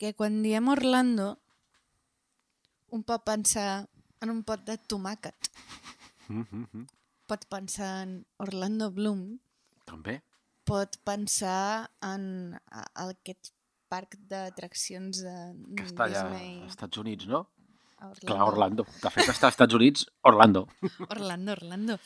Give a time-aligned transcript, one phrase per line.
[0.00, 1.26] Perquè quan diem Orlando,
[2.96, 3.84] un pot pensar
[4.24, 5.50] en un pot de tomàquet.
[6.32, 6.86] Mm -hmm.
[7.28, 9.38] Pot pensar en Orlando Bloom.
[9.84, 10.22] També.
[10.64, 12.56] Pot pensar en
[12.94, 13.52] aquest
[13.88, 15.36] parc d'atraccions de
[15.76, 16.62] Que està allà Disney.
[16.62, 17.46] als Estats Units, no?
[17.98, 18.26] a Orlando.
[18.26, 18.82] Clar, Orlando.
[19.02, 20.66] De fet, està als Estats Units, Orlando.
[21.14, 21.98] Orlando, Orlando.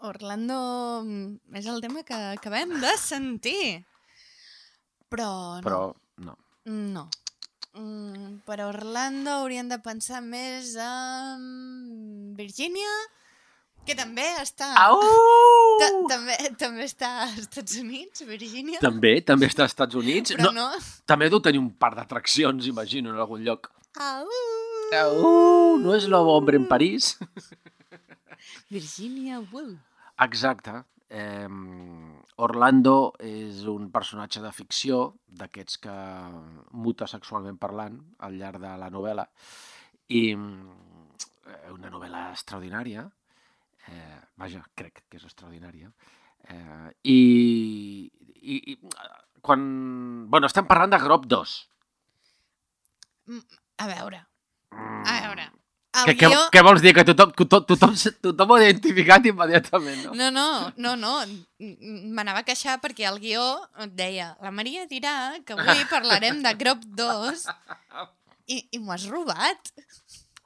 [0.00, 3.86] Orlando mm, és el tema que acabem de sentir.
[5.08, 5.62] Però no.
[5.62, 6.03] Però
[6.64, 6.74] no.
[6.94, 7.08] No.
[7.74, 12.92] Mm, per Orlando haurien de pensar més en Virgínia,
[13.84, 14.68] que també està...
[14.78, 15.00] Au!
[15.80, 20.36] Ta també, també està als Estats Units, Virgínia, També, també està als Estats Units.
[20.38, 20.68] però no...
[21.04, 23.72] També deu tenir un par d'atraccions, imagino, en algun lloc.
[24.00, 24.30] Au!
[24.94, 27.16] Uh, no és l'home hombre en París?
[28.70, 29.80] Virgínia Woolf.
[30.22, 30.84] Exacte.
[31.10, 31.48] Eh,
[32.44, 35.94] Orlando és un personatge de ficció d'aquests que
[36.84, 39.26] muta sexualment parlant al llarg de la novel·la
[40.14, 43.06] i eh, una novel·la extraordinària
[43.88, 45.92] eh, vaja, crec que és extraordinària
[46.48, 47.18] eh, i,
[48.40, 48.78] i, i
[49.44, 49.64] quan...
[50.32, 51.58] Bueno, estem parlant de Grop 2
[53.80, 54.24] A veure,
[54.70, 55.04] mm.
[55.08, 55.50] a veure.
[56.02, 56.40] El què, guió...
[56.50, 56.92] què vols dir?
[56.96, 57.94] Que tothom, tothom, tothom,
[58.26, 60.14] tothom ho ha identificat immediatament, no?
[60.18, 60.46] No, no,
[60.76, 61.12] no, no.
[62.16, 63.44] M'anava a queixar perquè el guió
[63.94, 65.14] deia la Maria dirà
[65.46, 67.46] que avui parlarem de Grop 2
[68.50, 69.72] i, i m'ho has robat.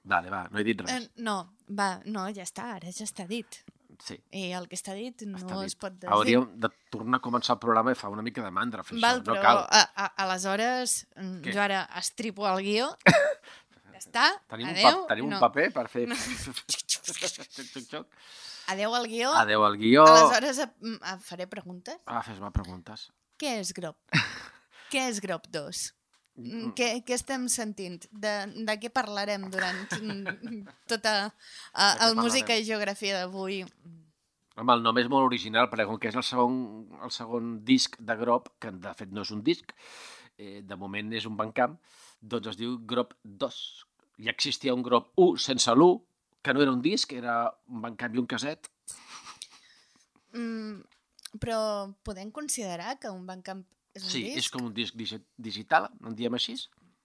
[0.09, 0.93] Vale, va, no he dit res.
[0.95, 3.61] Eh, no, va, no, ja està, ara ja està dit.
[3.99, 4.15] Sí.
[4.31, 5.81] I el que està dit no Està es dit.
[5.83, 6.07] pot dir.
[6.15, 9.19] Hauríem de tornar a començar el programa i fa una mica de mandra fer Val,
[9.19, 9.27] això.
[9.27, 9.63] No però cal.
[9.75, 11.55] a, a, aleshores mm, Què?
[11.57, 12.93] jo ara estripo el guió.
[14.09, 15.03] està, Tenim, un, adeu.
[15.05, 15.41] pa tenim un no.
[15.45, 16.07] paper per fer...
[16.09, 16.17] No.
[18.69, 19.31] Adeu al guió.
[19.33, 20.03] Adeu al guió.
[20.05, 21.97] Aleshores eh, eh, faré preguntes.
[22.05, 23.07] Ah, fes-me preguntes.
[23.41, 23.97] Què és Grop?
[24.93, 25.85] Què és Grop 2?
[26.39, 28.05] Mm, Què, què estem sentint?
[28.13, 28.33] De,
[28.69, 29.81] de què parlarem durant
[30.93, 31.33] tota uh,
[31.81, 32.21] el parlarem?
[32.21, 33.63] música i geografia d'avui?
[34.59, 36.61] Home, el nom és molt original, perquè com que és el segon,
[37.03, 39.73] el segon disc de Grop, que de fet no és un disc,
[40.37, 41.79] eh, de moment és un bancamp,
[42.21, 43.61] doncs es diu Grop 2.
[44.19, 46.01] Ja existia un Grop 1 sense l'1,
[46.43, 47.37] que no era un disc, era
[47.69, 48.69] un bancamp i un caset.
[50.37, 50.81] Mm,
[51.41, 51.59] però
[52.05, 53.63] podem considerar que un Bandcamp
[53.95, 54.39] és un Sí, disc?
[54.39, 56.57] és com un disc digi- digital, en diem així?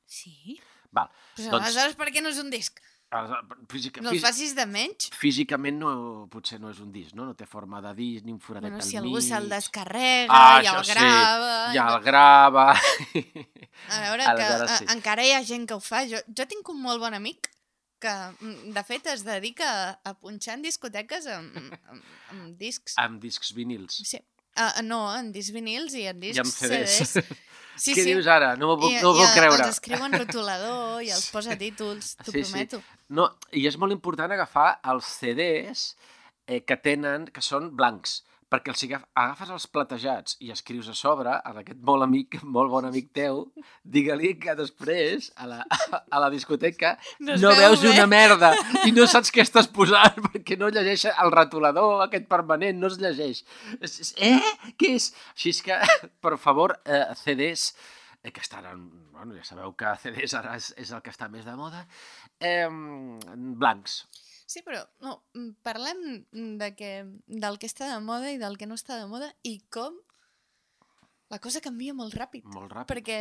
[0.05, 0.59] Sí?
[0.91, 1.09] Val.
[1.37, 2.79] Però Doncs- aleshores per què no és un disc?
[3.13, 5.09] Aleshores, Física, No el facis de menys.
[5.19, 5.93] Físicament no,
[6.33, 7.27] potser no és un disc, no?
[7.29, 9.53] No té forma de disc ni un foradet Bueno, al si algú se'l mig.
[9.55, 11.55] descarrega Ah, i el això sí, grava...
[11.77, 12.67] Ja el grava.
[13.89, 14.85] A veure, que Aleshores a, sí.
[14.95, 16.03] encara hi ha gent que ho fa.
[16.09, 17.49] Jo, jo tinc un molt bon amic
[18.03, 18.11] que,
[18.41, 19.69] mm, de fet, es dedica
[20.03, 22.97] a, punxar en discoteques amb, amb, amb discs.
[23.01, 24.01] Amb discs vinils.
[24.03, 24.19] Sí.
[24.53, 27.15] Uh, no, en discs vinils i en discs I CDs.
[27.75, 28.09] Sí, Què sí.
[28.13, 28.55] dius ara?
[28.55, 29.63] No m'ho puc, I, no i puc creure.
[29.65, 32.51] els escriu en rotulador i els posa títols, t'ho Sí, sí.
[32.51, 32.81] prometo.
[33.09, 35.95] No, I és molt important agafar els CDs
[36.47, 38.23] eh, que tenen, que són blancs,
[38.53, 42.69] perquè els agaf- agafes els platejats i escrius a sobre, a aquest molt amic, molt
[42.69, 43.39] bon amic teu,
[43.95, 45.63] digue-li que després, a la,
[46.05, 46.91] a la discoteca,
[47.25, 47.95] No no, veus bé.
[47.95, 48.51] una merda
[48.85, 52.99] i no saps què estàs posant perquè no llegeix el retolador aquest permanent, no es
[53.01, 53.41] llegeix.
[54.21, 54.37] Eh?
[54.77, 55.09] Què és?
[55.33, 55.79] Així és que,
[56.23, 57.71] per favor, eh, CDs,
[58.21, 58.85] eh, que estan, en,
[59.15, 61.87] bueno, ja sabeu que CDs ara és, és el que està més de moda,
[62.39, 62.69] eh,
[63.57, 64.03] blancs.
[64.45, 66.01] Sí, però no, mm, parlem
[66.59, 66.91] de que,
[67.27, 69.95] del que està de moda i del que no està de moda i com
[71.33, 72.43] la cosa canvia molt ràpid.
[72.53, 72.89] Molt ràpid.
[72.91, 73.19] Perquè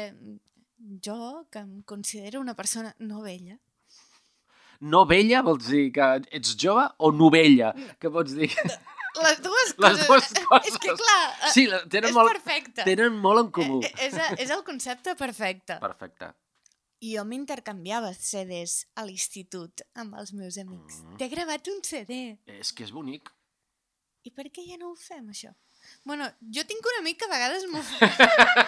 [1.05, 3.59] jo, que em considero una persona no vella,
[4.83, 7.69] No vella vols dir que ets jove o novella?
[8.03, 8.49] Què vols dir?
[8.51, 10.09] les dues Les coses...
[10.09, 10.79] dues És coses.
[10.83, 12.83] que, clar, eh, Sí, tenen, és molt, perfecte.
[12.89, 13.77] tenen molt en comú.
[13.87, 15.77] Eh, eh, És, és el concepte perfecte.
[15.79, 16.33] Perfecte.
[17.03, 21.01] I jo m'intercanviava CDs a l'institut amb els meus amics.
[21.03, 21.19] Mm.
[21.19, 22.23] T'he gravat un CD.
[22.61, 23.33] És que és bonic.
[24.23, 25.51] I per què ja no ho fem, això?
[26.07, 28.07] Bueno, jo tinc un amic que a vegades m'ho fa.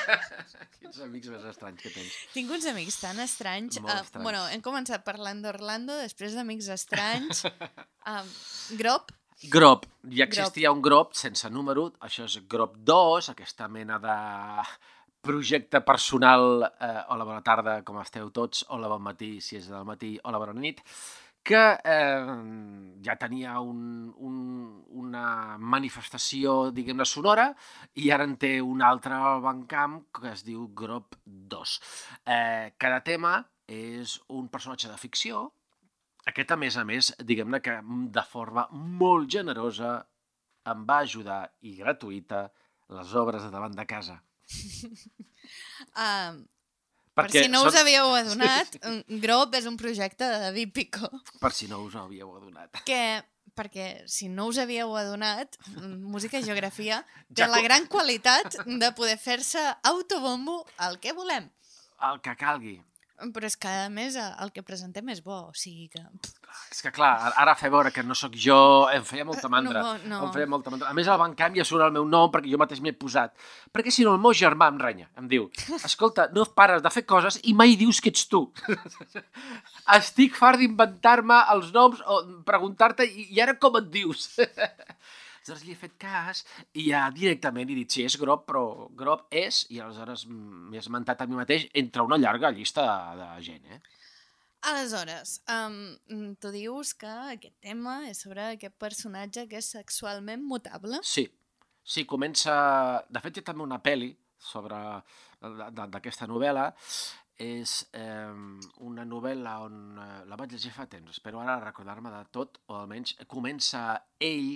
[0.80, 2.16] Quins amics més estranys que tens.
[2.34, 3.78] Tinc uns amics tan estranys.
[3.78, 4.26] Molt eh, estranys.
[4.26, 7.44] bueno, hem començat parlant d'Orlando, després d'amics estranys.
[8.10, 8.34] um,
[8.80, 9.14] Grop,
[9.50, 9.86] Grop.
[10.14, 14.16] Ja existia un grop sense número, això és grop 2, aquesta mena de
[15.24, 19.86] projecte personal, eh, hola, bona tarda, com esteu tots, hola, bon matí, si és del
[19.88, 20.82] matí, hola, bona nit,
[21.44, 21.62] que
[21.94, 22.34] eh,
[23.04, 23.80] ja tenia un,
[24.28, 24.36] un,
[25.00, 25.24] una
[25.58, 27.50] manifestació, diguem-ne, sonora,
[28.00, 31.74] i ara en té un altre bancamp que es diu Grop 2.
[32.36, 33.38] Eh, cada tema
[33.68, 35.46] és un personatge de ficció,
[36.28, 37.80] aquest, a més a més, diguem-ne que
[38.12, 39.96] de forma molt generosa
[40.72, 42.46] em va ajudar i gratuïta
[42.96, 44.20] les obres de davant de casa.
[46.04, 46.42] um,
[47.14, 48.74] per si no us havíeu adonat.
[49.22, 51.10] Grop és un projecte de David Pico.
[51.40, 52.80] Per si no us havíeu adonat.
[52.88, 53.22] que,
[53.54, 58.90] perquè si no us havíeu adonat, música i geografia té Ja la gran qualitat de
[58.98, 61.46] poder fer-se autobombo el que volem.
[62.02, 62.80] El que calgui.
[63.34, 66.02] Però és que, a més, el que presentem és bo, o sigui que...
[66.74, 68.56] És que, clar, ara fer veure que no sóc jo
[68.92, 69.82] em feia molta mandra.
[69.82, 70.20] No, no.
[70.26, 70.90] Em feia molta mandra.
[70.90, 73.34] A més, el bancamp ja surt el meu nom perquè jo mateix m'he posat.
[73.74, 75.08] Perquè si no, el meu germà em renya.
[75.20, 75.48] Em diu,
[75.80, 78.46] escolta, no pares de fer coses i mai dius que ets tu.
[79.98, 84.30] Estic fart d'inventar-me els noms o preguntar-te i ara com et dius?
[85.44, 86.38] Aleshores li he fet cas
[86.80, 91.20] i ja directament he dit, sí, és grob, però grob és, i aleshores m'he esmentat
[91.20, 93.82] a mi mateix entre una llarga llista de, de gent, eh?
[94.64, 101.02] Aleshores, um, tu dius que aquest tema és sobre aquest personatge que és sexualment mutable.
[101.04, 101.26] Sí,
[101.84, 102.54] sí, comença...
[103.12, 104.78] De fet, hi ha també una pel·li sobre
[105.44, 106.70] d'aquesta novel·la.
[107.44, 108.30] És eh,
[108.86, 112.76] una novel·la on eh, la vaig llegir fa temps, espero ara recordar-me de tot, o
[112.78, 113.80] almenys comença
[114.22, 114.52] ell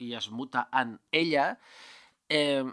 [0.00, 1.50] i es muta en ella,
[2.32, 2.64] eh,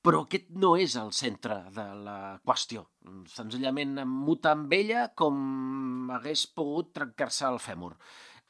[0.00, 2.16] però aquest no és el centre de la
[2.46, 2.86] qüestió.
[3.28, 7.92] Senzillament em muta amb ella com hagués pogut trencar-se el fèmur.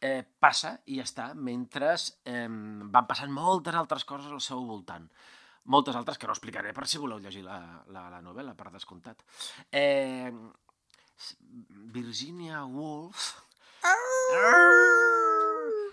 [0.01, 5.11] Eh, passa i ja està, mentre eh, van passant moltes altres coses al seu voltant.
[5.71, 7.59] Moltes altres que no explicaré per si voleu llegir la,
[7.93, 9.27] la, la novel·la, per descomptat.
[9.71, 10.33] Eh,
[11.99, 13.35] Virginia Woolf...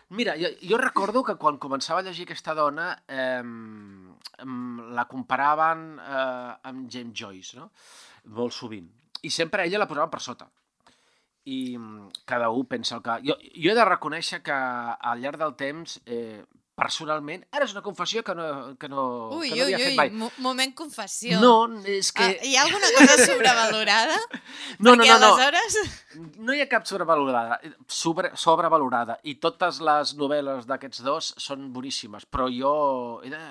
[0.09, 3.43] Mira, jo, jo recordo que quan començava a llegir aquesta dona eh,
[4.97, 7.71] la comparaven eh, amb James Joyce, no?
[8.37, 8.89] Molt sovint.
[9.25, 10.49] I sempre ella la posaven per sota.
[11.47, 13.17] I mm, cada un pensa el que...
[13.31, 16.43] Jo, jo he de reconèixer que al llarg del temps, eh,
[16.77, 18.43] personalment, ara és una confessió que no,
[18.77, 20.11] que no, Ui, que ui, no havia ui, fet mai.
[20.13, 21.39] mo- moment confessió.
[21.41, 21.53] No,
[21.89, 22.27] és que...
[22.35, 24.19] Ah, hi ha alguna cosa sobrevalorada?
[24.85, 25.31] no, no, no, no.
[25.31, 25.79] aleshores...
[26.37, 27.57] No hi ha cap sobrevalorada,
[27.89, 29.17] sobre, sobrevalorada.
[29.25, 32.75] I totes les novel·les d'aquests dos són boníssimes, però jo,
[33.25, 33.41] he de,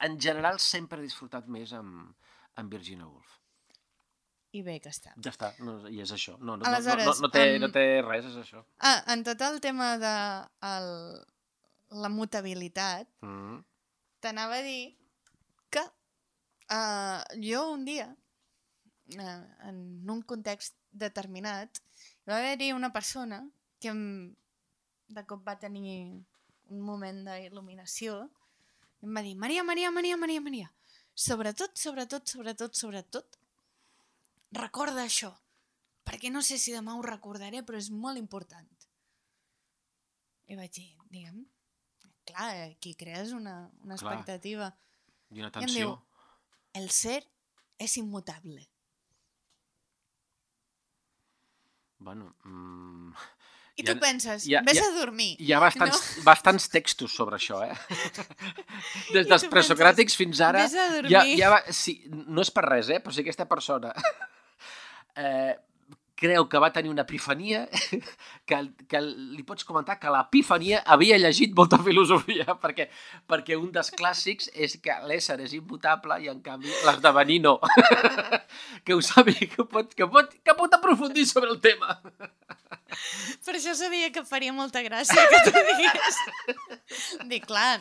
[0.00, 2.14] en general, sempre he disfrutat més amb,
[2.56, 3.38] amb Virginia Woolf.
[4.56, 5.12] I bé que està.
[5.20, 6.38] Ja està, no, i és això.
[6.38, 8.62] No, no, no, Aleshores, no, no, té, em- no té res, és això.
[8.78, 10.12] Ah, en tot el tema de
[10.70, 10.90] el,
[12.02, 13.58] la mutabilitat, Mm.
[14.20, 14.96] t'anava a dir
[15.70, 18.08] que uh, jo un dia,
[19.18, 21.82] uh, en un context determinat,
[22.28, 23.36] Va haver-hi una persona
[23.78, 24.34] que em-
[25.08, 26.24] de cop va tenir
[26.74, 28.16] un moment d'il·luminació
[29.02, 30.70] i em va dir, Maria, Maria, Maria, Maria, Maria,
[31.14, 33.38] sobretot, sobretot, sobretot, sobretot,
[34.56, 35.32] recorda això,
[36.06, 38.68] perquè no sé si demà ho recordaré, però és molt important.
[40.46, 41.42] I vaig dir, digue'm,
[42.28, 44.12] clar, aquí crees una, una Clar.
[44.14, 44.70] expectativa.
[45.30, 45.74] I una I em tensió.
[45.80, 45.96] diu,
[46.78, 47.18] el ser
[47.82, 48.62] és immutable.
[51.98, 53.12] Bueno, mm,
[53.76, 55.34] I Hi ha- tu penses, hi ha- vés hi ha- a dormir.
[55.38, 57.74] hi ha bastants, bastants textos sobre això, eh?
[59.14, 60.62] Des dels tu presocràtics fins ara...
[60.64, 61.36] Vés a Ja, dormir.
[61.38, 63.00] ja va, sí, no és per res, eh?
[63.04, 63.92] Però si aquesta persona
[65.16, 65.52] eh,
[66.16, 67.66] creu que va tenir una epifania,
[68.48, 72.88] que, que li pots comentar que l'epifania havia llegit molta filosofia, perquè,
[73.28, 77.58] perquè un dels clàssics és que l'ésser és immutable i en canvi l'esdevenir no.
[78.84, 81.98] que ho sàpiga, que pot, que, pot, que pot aprofundir sobre el tema.
[83.44, 86.22] Per això sabia que faria molta gràcia que t'ho digués.
[87.28, 87.78] Dic, Clar.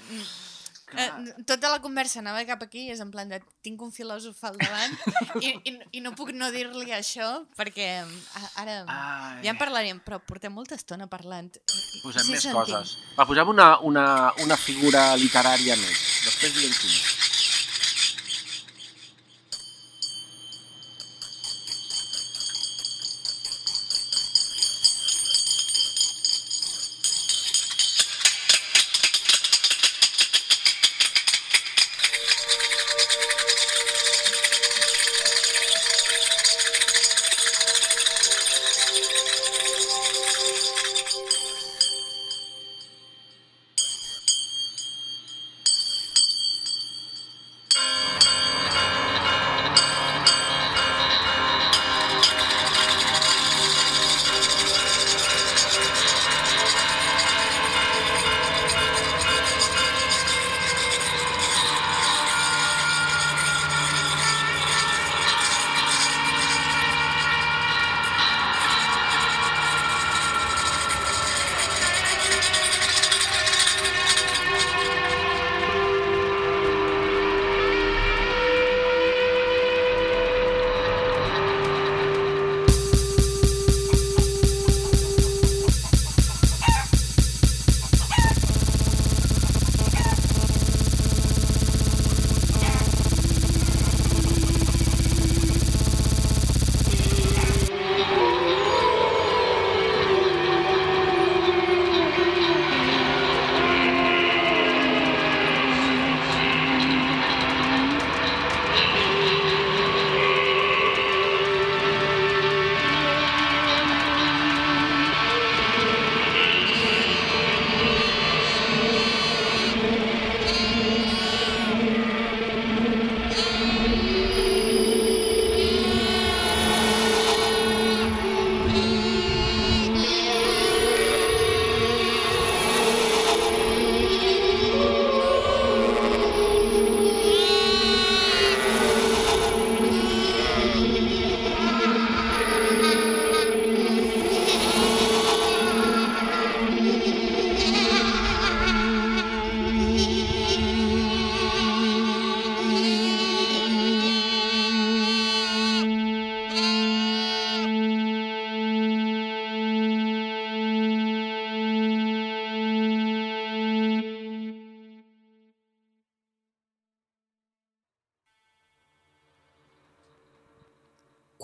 [0.94, 4.60] Eh, tota la conversa anava cap aquí, és en plan de tinc un filòsof al
[4.62, 4.94] davant
[5.46, 7.90] i, i, i no puc no dir-li això perquè
[8.62, 9.42] ara Ai.
[9.46, 11.52] ja en parlaríem, però portem molta estona parlant.
[12.04, 12.62] Posem sí més sentim.
[12.62, 12.96] coses.
[13.18, 14.08] Va, posem una, una,
[14.46, 16.02] una figura literària més.
[16.26, 17.15] Després diem quina.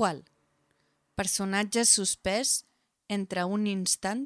[0.01, 0.23] Qual?
[1.13, 2.63] Personatge suspès
[3.05, 4.23] entre un instant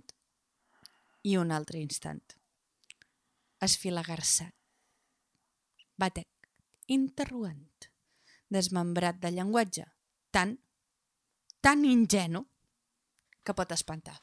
[1.27, 2.21] i un altre instant.
[3.67, 4.53] Esfilagarçat.
[5.99, 6.29] Batec.
[6.95, 7.89] Interrogant.
[8.47, 9.83] Desmembrat de llenguatge.
[10.31, 10.55] Tan,
[11.59, 12.45] tan ingenu
[13.43, 14.15] que pot espantar.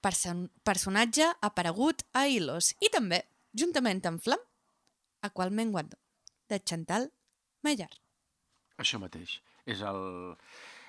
[0.00, 3.20] Person personatge aparegut a Hilos i també,
[3.52, 4.40] juntament amb Flam,
[5.20, 6.00] a qual menguando,
[6.48, 7.10] de Chantal
[7.60, 8.00] Maillard.
[8.80, 9.42] Això mateix.
[9.64, 10.02] És, el...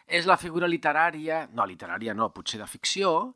[0.07, 3.33] és la figura literària, no, literària no, potser de ficció,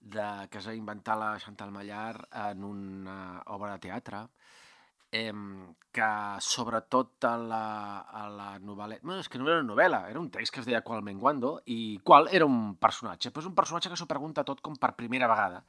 [0.00, 3.16] de, que es va inventar la Chantal Maillard en una
[3.54, 4.24] obra de teatre,
[5.12, 7.64] em, que sobretot a la,
[8.00, 9.00] a la novel·la...
[9.02, 11.56] No, és que no era una novel·la, era un text que es deia Qual Menguando,
[11.66, 14.94] i Qual era un personatge, però és un personatge que s'ho pregunta tot com per
[14.98, 15.64] primera vegada.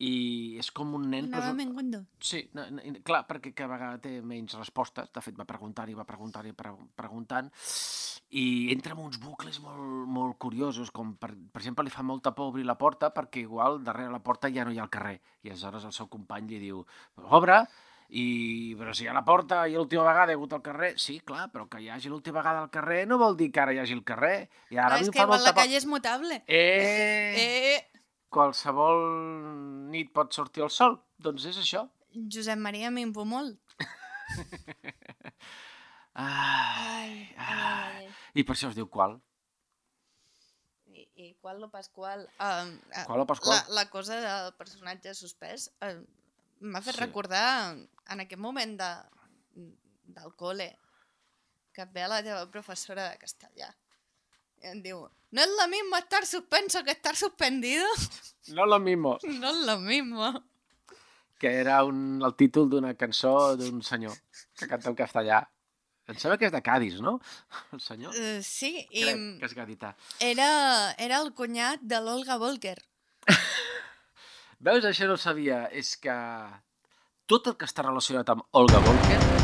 [0.00, 1.26] I és com un nen...
[1.28, 1.98] Anava doncs, menguando.
[2.24, 5.10] Sí, no, no, clar, perquè cada vegada té menys respostes.
[5.12, 7.50] De fet, va preguntant i va preguntant i pre preguntant
[8.30, 12.30] i entra en uns bucles molt, molt curiosos, com per, per exemple li fa molta
[12.32, 15.16] por obrir la porta perquè igual darrere la porta ja no hi ha el carrer
[15.42, 16.84] i aleshores el seu company li diu
[17.26, 17.64] obre,
[18.10, 20.92] i, però si hi ha la porta i l'última vegada hi ha hagut el carrer,
[20.98, 23.74] sí, clar, però que hi hagi l'última vegada al carrer no vol dir que ara
[23.74, 24.48] hi hagi el carrer.
[24.70, 26.42] I ara a Ah, és que la calle és mutable.
[26.46, 27.89] Eh, Eh,
[28.30, 29.00] Qualsevol
[29.90, 30.98] nit pot sortir el sol.
[31.18, 31.84] Doncs és això.
[32.30, 33.58] Josep Maria m'impo molt.
[36.20, 38.08] Ai, Ai, ai.
[38.34, 39.14] I per això es diu qual.
[40.90, 42.24] I, i qual lo pasqual?
[42.42, 43.54] Um, uh, Qual lo pasqual?
[43.70, 45.94] La, la cosa del personatge suspès uh,
[46.60, 46.98] m'ha fet Sí.
[46.98, 47.04] sí.
[47.06, 47.44] recordar
[48.10, 48.90] en aquest moment de,
[50.18, 50.68] del col·le
[51.72, 53.70] que et ve la teva professora de castellà
[54.64, 57.86] i diu no es lo mismo estar suspenso que estar suspendido.
[58.48, 59.16] No lo mismo.
[59.22, 60.42] No es lo mismo.
[61.38, 64.16] Que era un, el títol d'una cançó d'un senyor
[64.58, 65.38] que canta en castellà.
[66.10, 67.20] Em sembla que és de Cádiz, no?
[67.76, 68.16] El senyor.
[68.16, 69.92] Uh, sí, i Crec que és gadità.
[70.18, 70.48] era,
[70.98, 72.74] era el cunyat de l'Olga Volker.
[74.66, 75.68] Veus, això no ho sabia.
[75.70, 76.16] És que
[77.30, 79.39] tot el que està relacionat amb Olga Volker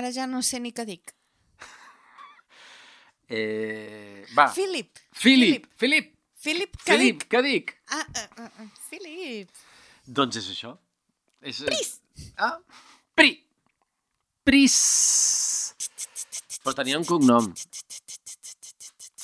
[0.00, 1.14] ara ja no sé ni què dic.
[3.30, 4.48] Eh, va.
[4.50, 4.98] Philip.
[5.14, 6.08] Filip, Filip,
[6.40, 7.28] Philip, què Filip, dic?
[7.30, 7.74] què dic?
[7.94, 9.60] Ah, ah, ah, ah, Philip.
[10.18, 10.72] Doncs és això.
[11.40, 11.92] És, Pris!
[12.36, 12.56] Ah,
[13.14, 13.36] Pri!
[14.44, 14.76] Pris!
[16.64, 17.46] Però tenia un cognom.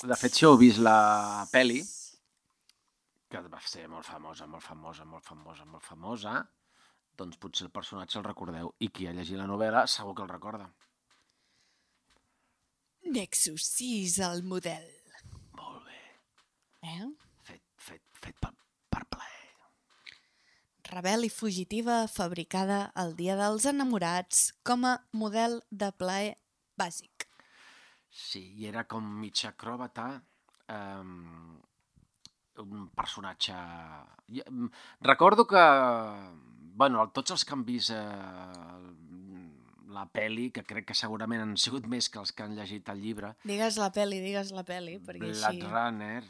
[0.06, 1.80] De fet, si heu vist la peli,
[3.32, 6.36] que va ser molt famosa, molt famosa, molt famosa, molt famosa,
[7.18, 8.72] doncs potser el personatge el recordeu.
[8.80, 10.68] I qui ha llegit la novel·la segur que el recorda.
[13.06, 14.86] Nexus 6, el model.
[15.58, 16.00] Molt bé.
[16.90, 17.06] Eh?
[17.46, 18.50] Fet, fet, fet per,
[18.90, 19.52] per plaer.
[20.90, 26.34] Rebel i fugitiva fabricada el dia dels enamorats com a model de plaer
[26.78, 27.28] bàsic.
[28.10, 30.08] Sí, i era com mig acròbata,
[30.72, 31.56] um,
[32.62, 33.54] un personatge...
[35.04, 35.64] Recordo que,
[36.76, 37.96] bueno, tots els que han vist eh,
[39.96, 42.98] la peli, que crec que segurament han sigut més que els que han llegit el
[43.00, 45.62] llibre, Digues la peli, digues la peli, perquè Blade així...
[45.70, 46.22] Runner,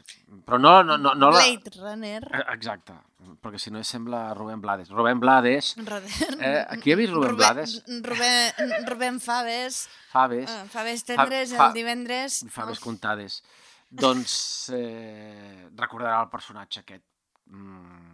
[0.47, 1.41] però no, no, no, no la...
[1.41, 2.21] Blade Runner.
[2.31, 2.95] Eh, Exacte,
[3.43, 4.89] perquè si no sembla Rubén Blades.
[4.93, 6.31] Rubén Blades, Roder...
[6.39, 7.75] eh, aquí ha vist Rubén Blades?
[8.07, 9.83] Rubén, Rubén Faves.
[10.13, 12.39] Faves, Uh, Faves tendres fa- el divendres.
[12.53, 13.41] faves comptades.
[13.89, 14.37] Doncs
[14.75, 17.03] eh, recordarà el personatge aquest.
[17.51, 18.06] Mm.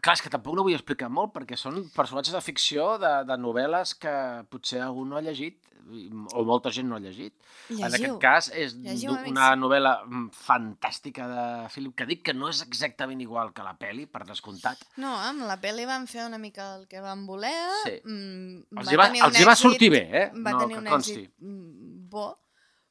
[0.00, 3.36] Clar, és que tampoc no vull explicar molt, perquè són personatges de ficció de, de
[3.40, 4.12] novel·les que
[4.50, 5.58] potser algú no ha llegit,
[6.36, 7.32] o molta gent no ha llegit.
[7.72, 7.94] En Llegiu.
[7.96, 9.30] aquest cas és Llegiu, amics.
[9.32, 12.06] una novel·la mm, fantàstica de Philip K.
[12.10, 14.82] Dick, que no és exactament igual que la peli, per descomptat.
[15.00, 17.54] No, amb la pel·li van fer una mica el que van voler.
[17.86, 17.96] Sí.
[18.04, 20.26] Mm, Els hi va- els hi va sortir bé, eh?
[20.36, 22.28] Va No, tenir que un èxit mm, bo,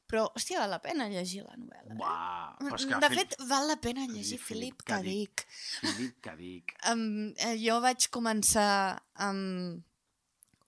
[0.08, 1.92] però, hòstia, val la pena llegir la novel·la.
[1.92, 1.98] eh?
[2.00, 4.98] Uah, però és que de Phil- fet, val la pena llegir Philip K.
[5.04, 5.44] Dick.
[5.80, 6.34] Philip K.
[6.40, 6.74] Dick.
[6.92, 9.84] Um, eh, jo vaig començar amb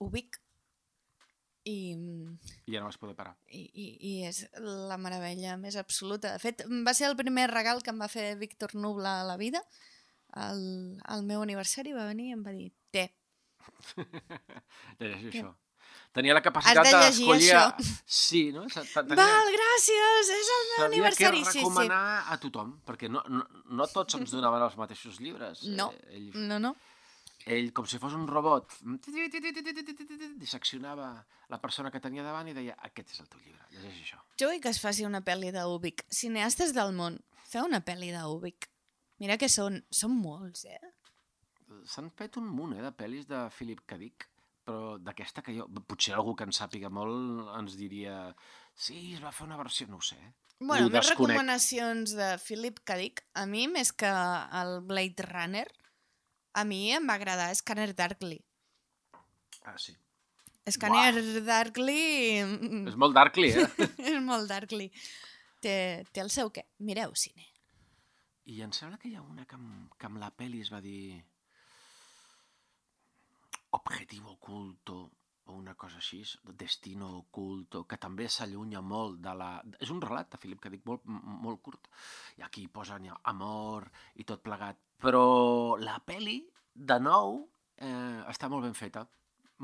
[0.01, 0.37] Ubik
[1.69, 1.93] i,
[2.65, 3.35] I ja no vas poder parar.
[3.53, 6.31] i, i, i és la meravella més absoluta.
[6.33, 9.37] De fet, va ser el primer regal que em va fer Víctor Nubla a la
[9.37, 9.61] vida.
[10.41, 10.61] Al,
[11.05, 13.09] al meu aniversari va venir i em va dir té,
[14.99, 15.49] Llegeixo això.
[16.11, 17.51] Tenia la capacitat Has de d'escollir...
[17.55, 17.93] això.
[18.05, 18.65] Sí, no?
[18.67, 19.15] Tenia...
[19.15, 21.39] Val, gràcies, és el meu Sabia aniversari.
[21.39, 21.59] què Sí, sí.
[21.61, 22.01] recomanar
[22.33, 23.45] a tothom, perquè no, no,
[23.79, 25.63] no tots ens donaven els mateixos llibres.
[25.71, 26.31] No, Eh, ell...
[26.49, 26.73] no, no.
[27.45, 28.75] ell, com si fos un robot,
[30.39, 34.19] disseccionava la persona que tenia davant i deia aquest és el teu llibre, llegeix això.
[34.39, 36.05] Jo vull que es faci una pel·li d'Ubik.
[36.11, 38.67] Cineastes del món, feu una pel·li d'Ubik.
[39.21, 40.79] Mira que són, són molts, eh?
[41.87, 43.97] S'han fet un munt eh, de pel·lis de Philip K.
[44.01, 44.27] Dick,
[44.65, 45.67] però d'aquesta que jo...
[45.87, 48.35] Potser algú que en sàpiga molt ens diria
[48.75, 50.19] sí, es va fer una versió, no ho sé.
[50.59, 51.33] Bueno, Ho més desconec.
[51.33, 52.97] recomanacions de Philip K.
[52.99, 53.23] Dick.
[53.33, 54.11] A mi, més que
[54.61, 55.65] el Blade Runner,
[56.53, 58.37] a mi em va agradar Scanner Darkly.
[59.65, 59.95] Ah, sí.
[60.69, 63.87] Scanner Darkly mm, És molt darkly, eh?
[64.13, 64.91] és molt Darkly.
[65.61, 65.73] Té,
[66.13, 66.67] té el seu què.
[66.85, 67.47] Mireu cine.
[68.45, 70.79] I em sembla que hi ha una que amb, que amb la pel·li es va
[70.81, 71.17] dir
[73.77, 75.11] Objetivo oculto
[75.45, 76.21] o una cosa així,
[76.59, 79.49] Destino oculto, que també s'allunya molt de la...
[79.79, 81.89] És un relat de Philip que dic molt, molt curt.
[82.37, 83.87] I aquí posen ja amor
[84.21, 84.77] i tot plegat.
[85.01, 86.37] Però la peli,
[86.73, 87.41] de nou,
[87.81, 89.07] eh, està molt ben feta.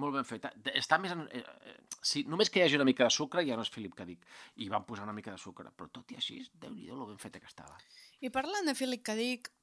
[0.01, 0.51] Molt ben feta.
[0.77, 1.13] Està més...
[1.13, 3.71] En, eh, eh, si només que hi hagi una mica de sucre ja no és
[3.73, 4.25] Philip que dic.
[4.63, 5.69] I van posar una mica de sucre.
[5.77, 7.77] Però tot i així, déu-n'hi-do lo ben feta que estava.
[8.21, 9.15] I parlant de Philip K.
[9.17, 9.53] Dick,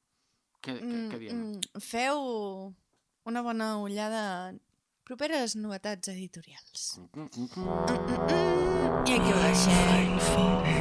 [0.64, 1.42] Què, què, què diem?
[1.58, 2.72] mm, feu
[3.24, 4.54] una bona ullada
[5.04, 7.00] properes novetats editorials.
[7.14, 7.48] Mm, mm.
[9.08, 9.72] I aquí ho deixem.
[9.72, 10.74] Una cançó.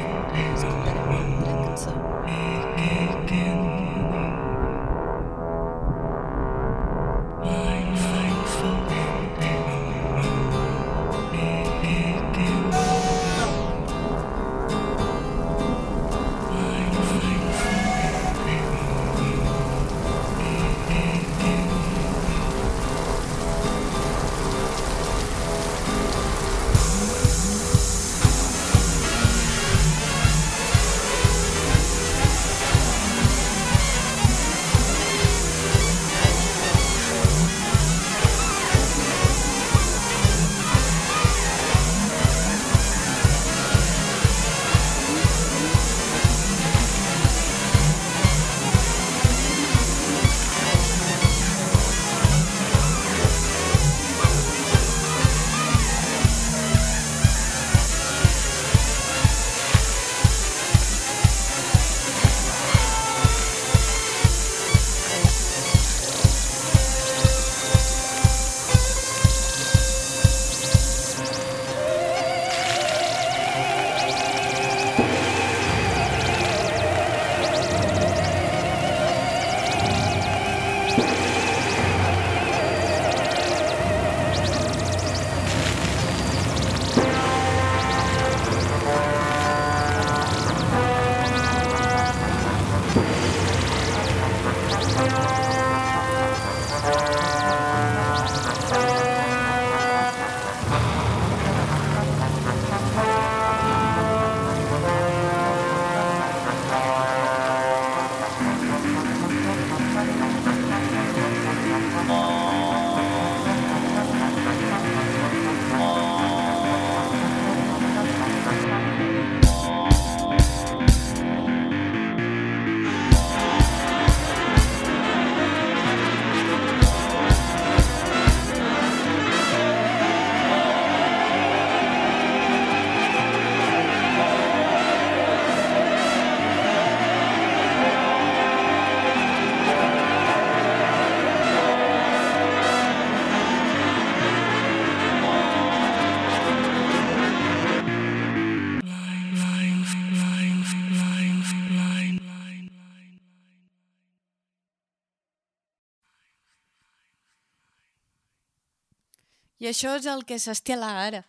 [159.64, 161.22] I això és el que s'estila ara.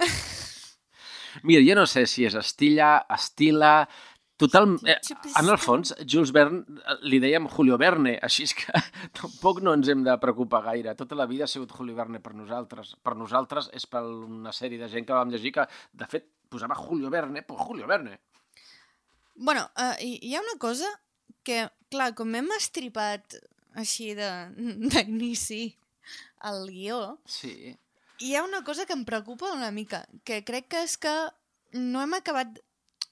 [1.44, 3.76] Mira, jo no sé si és estilla, estila...
[4.34, 4.96] Total, eh,
[5.38, 8.72] en el fons, Jules Verne eh, li dèiem Julio Verne, així és que
[9.20, 10.96] tampoc no ens hem de preocupar gaire.
[10.98, 12.96] Tota la vida ha sigut Julio Verne per nosaltres.
[12.98, 16.74] Per nosaltres és per una sèrie de gent que vam llegir que, de fet, posava
[16.80, 18.18] Julio Verne, pues Julio Verne.
[19.36, 20.90] Bueno, uh, hi, ha una cosa
[21.46, 23.38] que, clar, com hem estripat
[23.78, 24.50] així de-
[24.90, 25.62] d'inici
[26.44, 27.76] el guió, Sí.
[28.18, 31.14] hi ha una cosa que em preocupa una mica, que crec que és que
[31.72, 32.60] no hem acabat...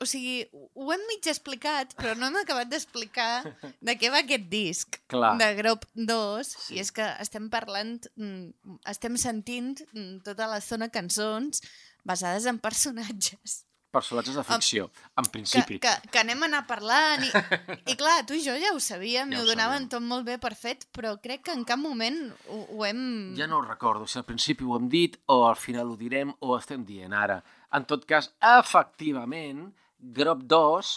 [0.03, 3.45] O sigui, ho hem mig explicat, però no hem acabat d'explicar
[3.81, 5.37] de què va aquest disc Clar.
[5.39, 6.75] de Grop 2, Sí.
[6.75, 11.63] i és que estem parlant, mm, estem sentint mm, tota la zona cançons
[12.03, 13.65] basades en personatges.
[13.93, 15.79] Personatges de ficció, en que, principi.
[15.85, 17.31] que, que anem a anar parlant i,
[17.93, 19.91] i clar, tu i jo ja ho sabíem Ja i ho ho donaven sabíem.
[19.95, 23.03] tot molt bé per fet, però crec que en cap moment ho, ho hem...
[23.39, 26.33] Ja no ho recordo, si al principi ho hem dit o al final ho direm
[26.41, 27.43] o ho estem dient ara.
[27.73, 29.69] En tot cas, efectivament,
[30.03, 30.95] Grop 2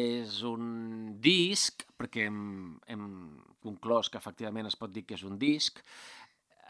[0.00, 0.64] és un
[1.22, 2.40] disc, perquè hem,
[2.90, 3.04] hem
[3.62, 5.78] conclòs que efectivament es pot dir que és un disc,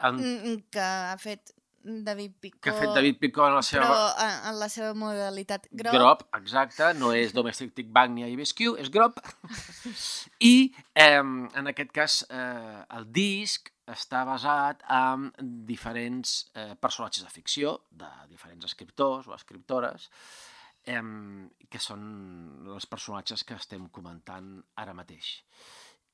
[0.01, 1.53] en, Mm, que ha fet
[1.83, 3.87] David Picó, que ha fet David Picó en la seva...
[3.87, 5.95] però en, en la seva modalitat groc.
[5.95, 9.19] Grop, exacte, no és Domestic Tic Bang ni IBSQ, és Grop.
[10.51, 10.53] I
[10.93, 15.29] eh, en aquest cas eh, el disc està basat en
[15.67, 20.09] diferents eh, personatges de ficció, de diferents escriptors o escriptores,
[20.85, 21.03] eh,
[21.69, 22.03] que són
[22.75, 25.39] els personatges que estem comentant ara mateix.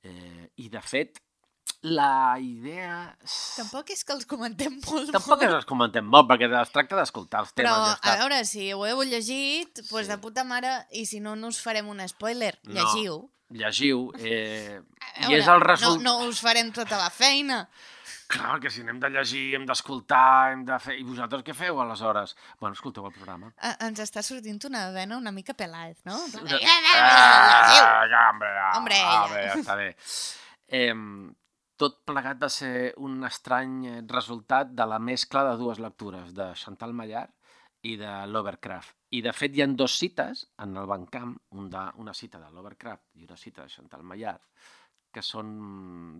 [0.07, 1.21] Eh, I, de fet,
[1.95, 3.15] la idea...
[3.57, 5.55] Tampoc és que els comentem molt, Tampoc molt.
[5.59, 8.85] els comentem molt, perquè es tracta d'escoltar els temes Però, ja a veure, si ho
[8.87, 10.11] heu llegit, doncs Sí.
[10.11, 12.55] de puta mare, i si no, no us farem un spoiler.
[12.63, 12.73] No.
[12.79, 13.19] Llegiu.
[13.49, 14.79] Llegiu, eh,
[15.23, 16.03] A i és veure, el resultat...
[16.03, 17.67] No, no us farem tota la feina.
[18.27, 20.97] Clar, que si n'hem de llegir, hem d'escoltar, hem de fer...
[20.99, 22.33] I vosaltres què feu, aleshores?
[22.59, 23.53] Bueno, escolteu el programa.
[23.63, 26.17] Eh, Ens està sortint una vena una mica pelaz, no?
[26.33, 26.59] Plan,
[26.91, 29.27] Ah, ja, hombre, ja, Hombre, ah, ja.
[29.31, 29.87] bé, ja està bé.
[30.67, 30.91] Eh,
[31.77, 36.49] tot plegat va ser un estrany eh, resultat de la mescla de dues lectures, de
[36.57, 37.33] Chantal Maillard
[37.85, 38.95] i de Lovecraft.
[39.13, 42.49] I, de fet, hi ha dos cites en el Bancamp, un de, una cita de
[42.51, 44.41] Lovecraft i una cita de Chantal Maillard,
[45.13, 45.53] que són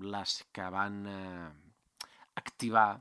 [0.06, 1.50] les que van eh,
[2.40, 2.92] activar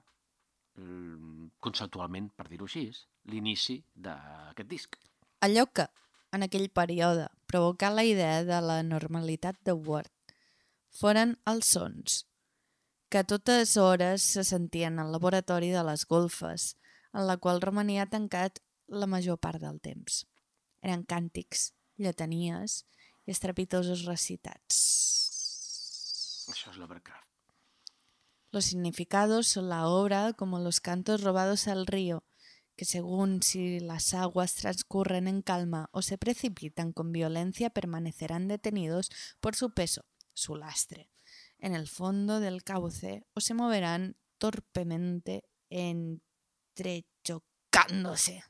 [0.80, 2.88] mm, conceptualment, per dir-ho així,
[3.30, 4.96] l'inici d'aquest disc.
[5.44, 5.86] Allò que,
[6.34, 10.10] en aquell període, provocà la idea de la normalitat de Word
[10.96, 12.24] foren els sons,
[13.08, 16.76] que a totes hores se sentien al laboratori de les golfes,
[17.14, 20.24] en la qual romania tancat la major part del temps.
[20.82, 22.82] Eren càntics, lletanies
[23.26, 24.82] i estrepitosos recitats.
[26.50, 27.24] Això és Lovecraft.
[28.52, 32.24] Los significados son la obra como los cantos robados al río,
[32.76, 39.10] que según si las aguas transcurren en calma o se precipitan con violencia permanecerán detenidos
[39.40, 41.10] por su peso, su lastre,
[41.58, 48.42] en el fondo del cauce o se moverán torpemente entrechocándose.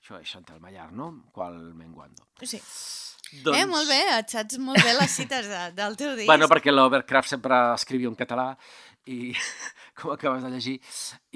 [0.00, 1.24] Això és Chantal Maillard, no?
[1.32, 2.24] Qual menguando.
[2.40, 2.60] Sí.
[3.44, 3.58] Doncs...
[3.58, 6.26] Eh, molt bé, et saps molt bé les cites de, del teu disc.
[6.30, 8.48] Bueno, perquè l'Overcraft sempre escrivia en català
[9.12, 9.34] i
[10.00, 10.78] com acabes de llegir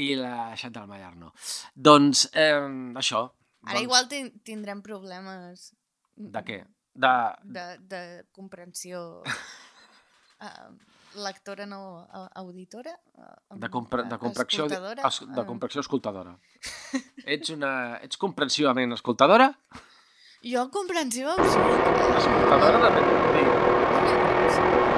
[0.00, 1.30] i la Chantal Maillard no.
[1.74, 2.64] Doncs eh,
[2.98, 3.28] això.
[3.64, 5.70] Ara doncs, igual tin- tindrem problemes
[6.14, 6.58] De què?
[6.94, 7.12] De...
[7.42, 8.00] de, de
[8.32, 9.22] comprensió
[10.44, 10.74] uh,
[11.24, 16.36] lectora no uh, auditora uh, De, compre, de, comprensió, escoltadora, es, de eh, comprensió escoltadora.
[17.24, 19.50] ets, una, ets comprensivament escoltadora?
[20.44, 23.46] jo comprensió absoluta Escoltadora també t'ho puc dir.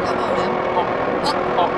[0.06, 1.75] ja veurem Oh, oh, oh.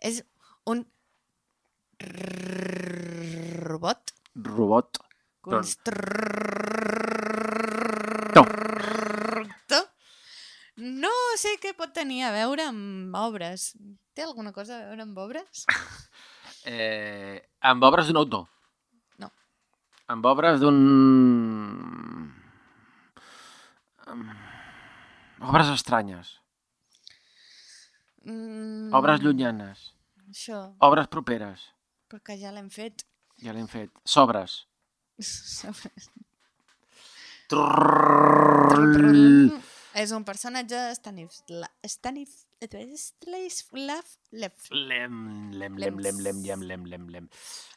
[0.00, 0.22] És
[0.66, 0.86] un
[3.66, 4.98] robot Robot.
[5.44, 6.30] constructor.
[10.80, 13.74] No sé què pot tenir a veure amb obres.
[14.16, 15.66] Té alguna cosa a veure amb obres?
[16.64, 18.46] Eh, amb obres d'un autor.
[19.20, 19.28] No.
[20.12, 20.80] Amb obres d'un...
[25.40, 26.34] Obres estranyes.
[28.24, 29.94] Mm, Obres llunyanes.
[30.28, 31.60] Això, Obres properes.
[32.08, 33.04] però que ja l'hem fet.
[33.40, 33.90] Ja l'hem fet.
[34.04, 34.66] Sobres.
[35.18, 35.64] És
[40.12, 40.24] un
[42.60, 43.00] Stanisla...
[43.00, 43.56] Stanif...
[43.60, 44.52] Stanislav Lev.
[44.70, 47.28] Lem, lem, lem, lem, lem, lem, lem, lem, lem.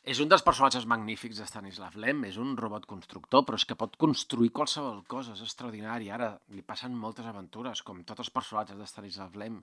[0.03, 3.77] És un dels personatges magnífics de Stanislav Lem, és un robot constructor, però és que
[3.79, 6.11] pot construir qualsevol cosa, és extraordinari.
[6.11, 9.61] Ara li passen moltes aventures, com tots els personatges de Stanislav Lem,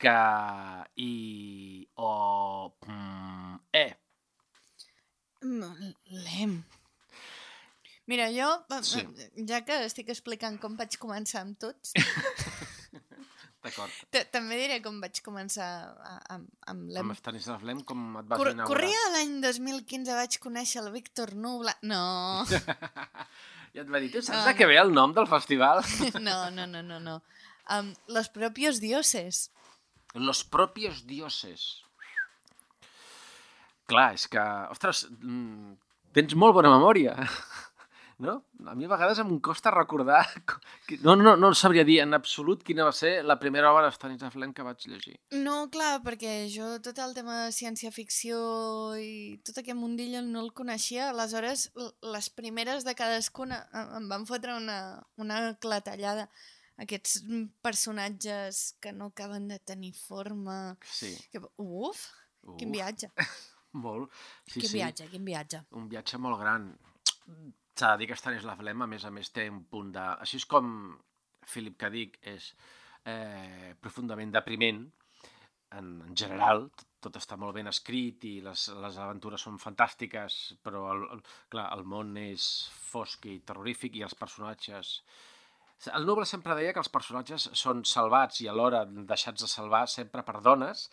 [0.00, 0.16] que...
[0.96, 1.12] i...
[2.00, 2.72] o...
[2.88, 3.92] Mm, eh,
[5.44, 6.62] Lem.
[8.08, 8.48] Mira, jo,
[8.80, 9.04] Sí.
[9.44, 11.92] ja que estic explicant com vaig començar amb tots,
[13.68, 14.24] d'acord.
[14.34, 15.68] també diré com vaig començar
[16.34, 17.04] amb, amb Lem.
[17.04, 18.72] Amb Stanislav Lem, com et vas Cor enamorar?
[18.72, 21.76] corria l'any 2015, vaig conèixer el Víctor Nubla...
[21.86, 22.02] No,
[23.74, 25.82] Ja et va dir, tu saps No, què ve el nom del festival?
[26.28, 26.98] no, no, no, no.
[27.04, 27.20] no.
[27.68, 29.50] Um, los propios dioses.
[30.14, 31.68] Los propios dioses.
[33.88, 35.76] Clar, és que, ostres, mm,
[36.16, 37.14] tens molt bona memòria.
[38.18, 38.32] No?
[38.66, 40.24] A mi a vegades em costa recordar...
[41.04, 44.34] No, no, no sabria dir en absolut quina va ser la primera obra de Stanislav
[44.40, 45.18] Lem que vaig llegir.
[45.36, 48.38] No, clar, perquè jo tot el tema de ciència-ficció
[48.98, 53.60] i tot aquest mundillo no el coneixia, aleshores les primeres de cadascuna
[54.00, 54.78] em van fotre una,
[55.20, 56.26] una clatellada.
[56.80, 57.20] Aquests
[57.60, 60.78] personatges que no acaben de tenir forma...
[60.88, 61.12] Sí.
[61.30, 61.42] Que...
[61.58, 62.06] Uf,
[62.56, 63.12] quin Uf, viatge,
[63.84, 64.12] Molt.
[64.46, 64.76] Sí, quin sí.
[64.78, 65.62] viatge, quin viatge.
[65.76, 66.70] un viatge molt gran.
[67.78, 70.04] S'ha de dir que Stanislav Lem, a més a més, té un punt de...
[70.24, 70.70] Així és com
[71.46, 71.90] Philip K.
[71.94, 72.48] Dick és
[73.06, 74.80] eh, profundament depriment,
[75.78, 76.64] en, en general,
[77.04, 81.68] tot, està molt ben escrit i les, les aventures són fantàstiques, però el, el, clar,
[81.76, 82.48] el món és
[82.90, 84.98] fosc i terrorífic i els personatges...
[85.94, 90.24] El Noble sempre deia que els personatges són salvats i alhora deixats de salvar sempre
[90.26, 90.88] per dones,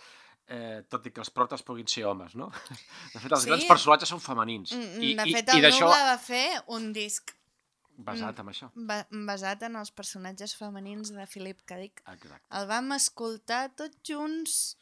[0.47, 2.49] eh, tot i que els protes puguin ser homes, no?
[3.13, 3.49] De fet, els Sí.
[3.49, 4.71] grans personatges són femenins.
[4.75, 7.33] Mm, I, de i, fet, i el Noble va fer un disc
[7.97, 8.69] basat en això.
[8.75, 11.77] ba basat en els personatges femenins de Philip K.
[11.79, 12.01] Dick.
[12.11, 12.43] Exacte.
[12.59, 14.75] El vam escoltar tots junts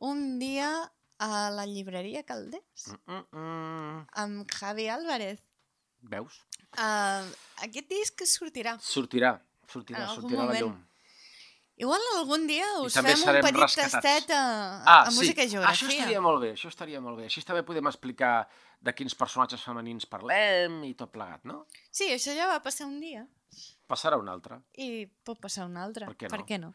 [0.00, 0.70] un dia
[1.18, 4.06] a la llibreria Calders Mm, mm, mm.
[4.24, 5.38] amb Javi Álvarez.
[6.02, 6.42] Veus?
[6.76, 7.24] Uh,
[7.64, 8.74] aquest disc sortirà.
[8.84, 9.30] Sortirà,
[9.70, 10.60] sortirà, sortirà a la moment.
[10.60, 10.76] llum.
[11.76, 13.92] Igual algun dia us fem un petit rescatats.
[13.92, 15.88] tastet a, Ah, a sí, música i això geografia.
[15.98, 17.24] estaria molt bé, això estaria molt bé.
[17.28, 18.48] Així també podem explicar
[18.80, 21.66] de quins personatges femenins parlem i tot plegat, no?
[21.90, 23.26] Sí, això ja va passar un dia
[23.86, 24.60] Passarà un altre.
[24.78, 26.06] i pot passar un altre.
[26.06, 26.36] Per què no?
[26.36, 26.72] Per què no?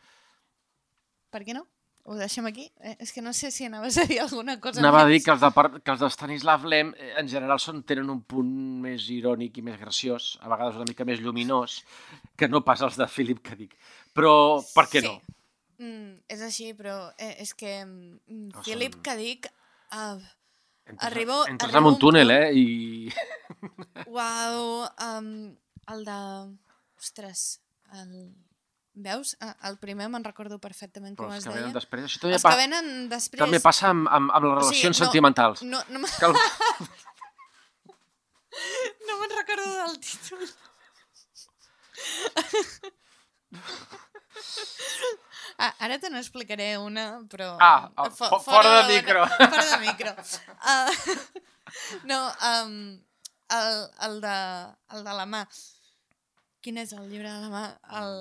[1.31, 1.65] Per què no?
[2.09, 2.63] Ho deixem aquí?
[2.81, 5.13] Eh, és que no sé si anaves a dir alguna cosa Anava a més.
[5.19, 8.09] dir que els de, par- que els de Stanislav Lem eh, en general són, tenen
[8.09, 8.49] un punt
[8.81, 11.83] més irònic i més graciós, a vegades una mica més lluminós,
[12.35, 13.55] que no pas els de Philip K.
[13.55, 13.77] Dick.
[14.17, 14.33] Però
[14.75, 15.13] per què no?
[15.81, 18.19] Mm, és així, però eh, és que mm,
[18.51, 19.07] No Philip K.
[19.19, 19.41] Dick...
[19.91, 20.19] Uh,
[20.91, 22.47] Entres, Arribo- entres arribo en un un túnel, punt- eh?
[22.57, 22.59] I...
[24.11, 24.57] Uau,
[25.07, 25.27] um,
[25.93, 26.19] el de...
[26.99, 27.39] Ostres,
[27.93, 28.09] el...
[28.93, 29.37] Veus?
[29.39, 31.69] Ah, El primer me'n recordo perfectament com es deia.
[31.71, 32.03] després...
[32.09, 33.39] Això també, Els pa que venen després...
[33.39, 35.61] també passa amb, amb, amb les O sigui, relacions no- sentimentals.
[35.63, 36.33] No, no, el...
[39.07, 40.43] no me'n recordo del títol.
[45.61, 47.51] Ah, ara te n'explicaré una, però...
[47.61, 49.25] Ah, ah, fo- fo- fora de micro.
[49.27, 50.11] Fora de micro.
[50.65, 50.89] Uh,
[52.09, 52.17] no,
[52.49, 52.73] um,
[53.51, 53.75] el,
[54.07, 54.37] el, de,
[54.95, 55.43] el de la mà.
[56.65, 57.65] Quin és el llibre de la mà?
[58.01, 58.15] El...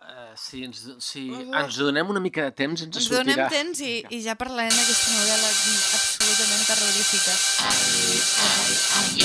[0.00, 3.34] Uh, si ens, si Uh, ens donem una mica de temps, ens Ens sortirà.
[3.34, 5.50] donem temps i, i ja parlarem d'aquesta novel·la
[5.98, 7.32] absolutament terrorífica.
[7.66, 9.20] Ay,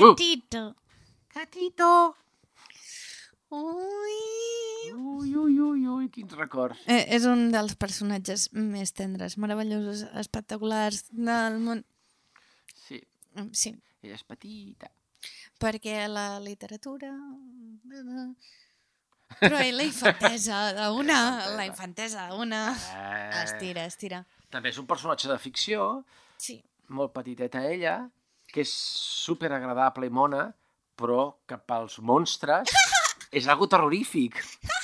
[0.00, 0.62] Catito.
[1.28, 1.90] Catito!
[3.50, 4.92] Ui.
[4.92, 6.78] Ui, ui, ui, ui, quins records.
[6.86, 11.84] Eh, és un dels personatges més tendres, meravellosos, espectaculars del món.
[12.86, 13.02] Sí,
[13.36, 13.70] Mm, Sí,
[14.02, 14.88] ella és petita.
[15.60, 17.12] perquè la literatura...
[19.40, 21.18] Però ell la infantesa d'una,
[21.54, 22.62] la infantesa d'una...
[22.74, 24.24] Eh, Estira, estira.
[24.50, 26.04] També és un personatge de ficció,
[26.36, 26.56] Sí.
[26.88, 28.10] molt petiteta ella,
[28.52, 30.48] que és super agradable i mona,
[30.98, 32.72] però que pels monstres
[33.38, 34.42] és algo terrorífic.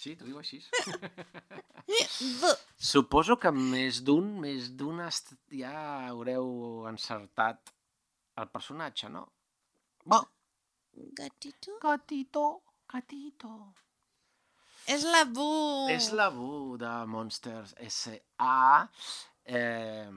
[0.00, 0.56] Sí, t'ho diu així.
[2.90, 5.02] Suposo que més d'un, més d'un
[5.52, 5.72] ja
[6.06, 7.74] haureu encertat
[8.40, 9.26] el personatge, no?
[10.08, 10.22] Bo,
[11.20, 11.76] Gatito?
[11.82, 12.44] gatito,
[12.88, 13.52] gatito.
[14.88, 15.50] És la Bu.
[15.92, 18.88] És la Bu de Monsters S.A.
[19.50, 20.08] Eh,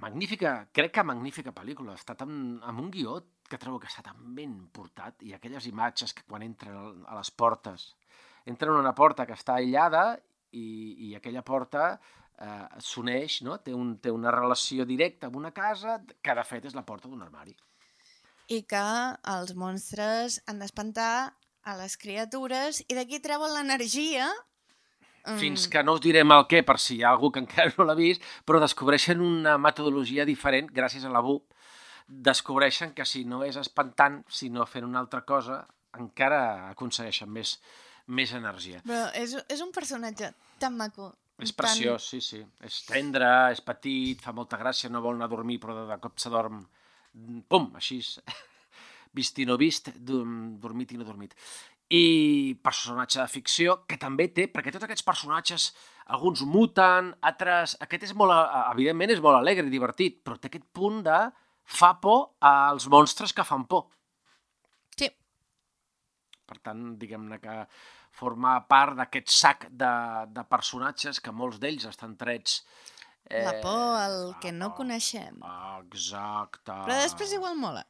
[0.00, 1.96] magnífica, crec que magnífica pel·lícula.
[1.98, 3.18] Està tan, amb un guió
[3.50, 7.32] que trobo que està tan ben portat i aquelles imatges que quan entren a les
[7.34, 7.90] portes
[8.44, 10.18] entren a una porta que està aïllada
[10.52, 13.58] i, i aquella porta eh, s'uneix, no?
[13.64, 17.08] té, un, té una relació directa amb una casa que de fet és la porta
[17.08, 17.56] d'un armari.
[18.50, 18.84] I que
[19.30, 21.30] els monstres han d'espantar
[21.62, 24.26] a les criatures i d'aquí treuen l'energia.
[25.26, 27.72] Mm, Fins que no us direm el què, per si hi ha algú que encara
[27.78, 31.44] no l'ha vist, però descobreixen una metodologia diferent gràcies a la BUP.
[32.08, 35.60] Descobreixen que si no és espantant, sinó fent una altra cosa,
[35.94, 37.58] encara aconsegueixen més,
[38.10, 38.80] més energia.
[38.86, 41.12] Però és, és un personatge tan maco.
[41.40, 42.42] És tan- preciós, sí, sí.
[42.66, 46.18] És tendre, és petit, fa molta gràcia, no vol anar a dormir, però de, cop
[46.20, 46.64] se dorm.
[47.48, 48.00] Pum, així.
[49.14, 51.32] Vist i no vist, dorm- dormit i no dormit.
[51.90, 55.64] I personatge de ficció que també té, perquè tots aquests personatges,
[56.14, 57.76] alguns muten, altres...
[57.82, 61.16] Aquest és molt, a- evidentment, és molt alegre i divertit, però té aquest punt de
[61.70, 63.88] fa por als monstres que fan por.
[64.98, 65.08] Sí,
[66.50, 67.56] Per tant, diguem-ne que
[68.20, 69.90] forma part d'aquest sac de,
[70.34, 72.60] de personatges que molts d'ells estan trets...
[73.30, 74.80] la por, el la que no por.
[74.84, 75.36] coneixem.
[75.84, 76.72] Exacte.
[76.86, 77.84] Però després igual mola.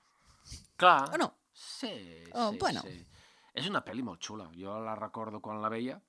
[0.80, 1.06] Clar.
[1.14, 1.30] O no?
[1.52, 1.92] Sí,
[2.32, 2.80] Oh, sí, bueno.
[2.84, 3.06] sí.
[3.54, 4.48] És una pel·li molt xula.
[4.56, 6.00] Jo la recordo quan la veia.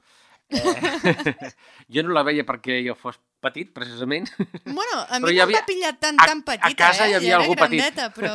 [0.51, 1.51] Eh,
[1.95, 4.27] jo no la veia perquè jo fos petit, precisament.
[4.65, 7.11] Bueno, a mi no havia- va pillar tan, a- tan a petita, casa eh?
[7.11, 7.79] hi havia Ja algú petit.
[7.79, 8.33] grandeta, però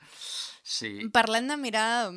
[0.64, 0.94] Sí.
[1.12, 2.08] parlant de mirar...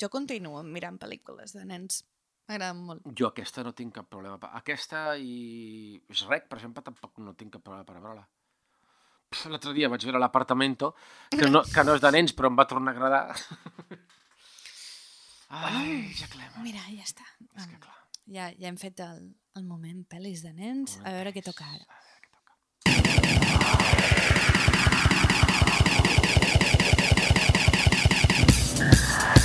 [0.00, 2.00] Jo continuo mirant pel·lícules de nens.
[2.48, 3.04] M'agraden molt.
[3.12, 4.38] Jo aquesta no tinc cap problema.
[4.56, 8.24] Aquesta i Shrek, per exemple, tampoc no tinc cap problema per veure-la.
[9.52, 10.94] L'altre dia vaig veure l'Apartamento,
[11.28, 13.36] que, no, que no és de nens, però em va tornar a agradar.
[15.48, 16.50] Ai, ja clem.
[16.56, 16.62] Eh?
[16.62, 17.24] Mira, ja està.
[17.56, 17.96] És que clar.
[18.28, 20.98] Ja, ja hem fet el, el moment pel·lis de nens.
[20.98, 21.84] Moment a veure què toca ara.
[21.88, 22.52] A veure què toca.
[28.84, 29.37] Ah!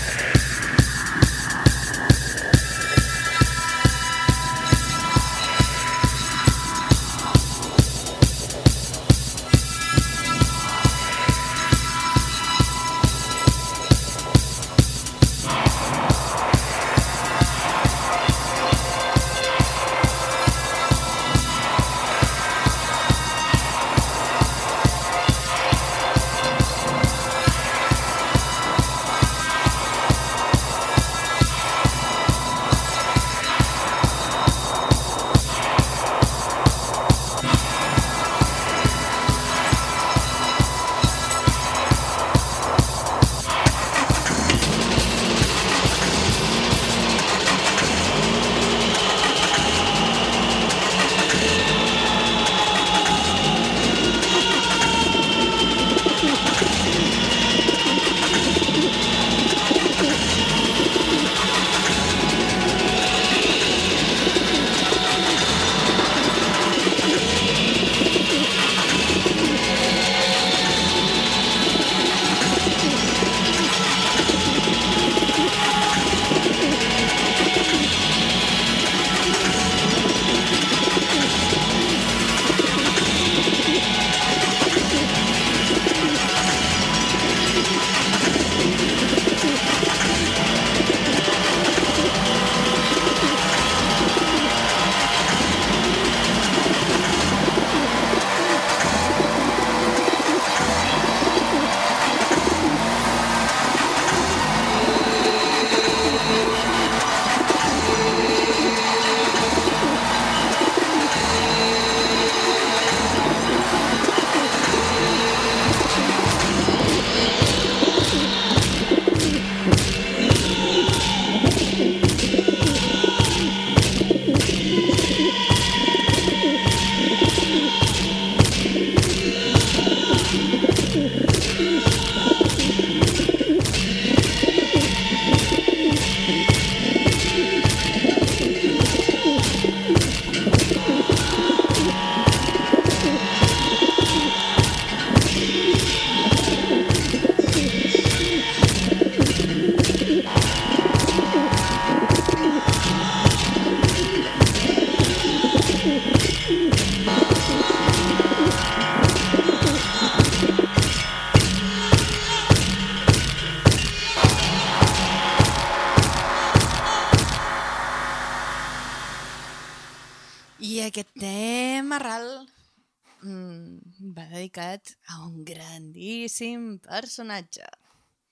[174.83, 177.63] Dedicat a un grandíssim personatge.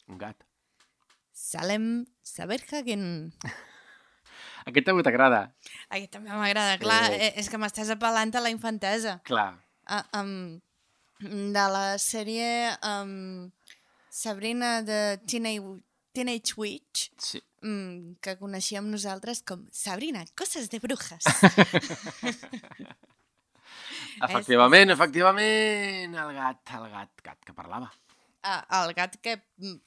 [0.07, 0.43] Un gat.
[1.33, 3.31] Salem Saberhagen.
[4.67, 5.51] Aquest també t'agrada.
[5.89, 7.29] Aquest també m'agrada, clar, Eh.
[7.29, 9.19] eh, és que m'estàs apel·lant a la infantesa.
[9.25, 9.57] Clar.
[9.87, 10.59] Ah, um,
[11.19, 13.49] de la sèrie um,
[14.09, 15.81] Sabrina de Teenage,
[16.13, 17.41] Teenage Witch, Sí.
[17.63, 21.23] um, que coneixíem nosaltres com Sabrina, coses de brujas.
[24.19, 27.91] Efectivament, efectivament, el gat, el gat, gat que parlava.
[28.41, 29.35] Ah, el gat que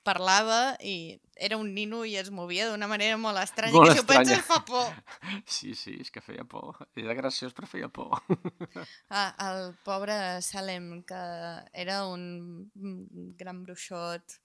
[0.07, 4.03] parlava i era un nino i es movia d'una manera molt estranya, Molt que si
[4.05, 4.93] ho penses fa por.
[5.57, 6.79] Sí, sí, és que feia por.
[6.95, 8.23] Era graciós, però feia por.
[9.11, 11.21] Ah, el pobre Salem, que
[11.75, 12.71] era un
[13.39, 14.39] gran bruixot,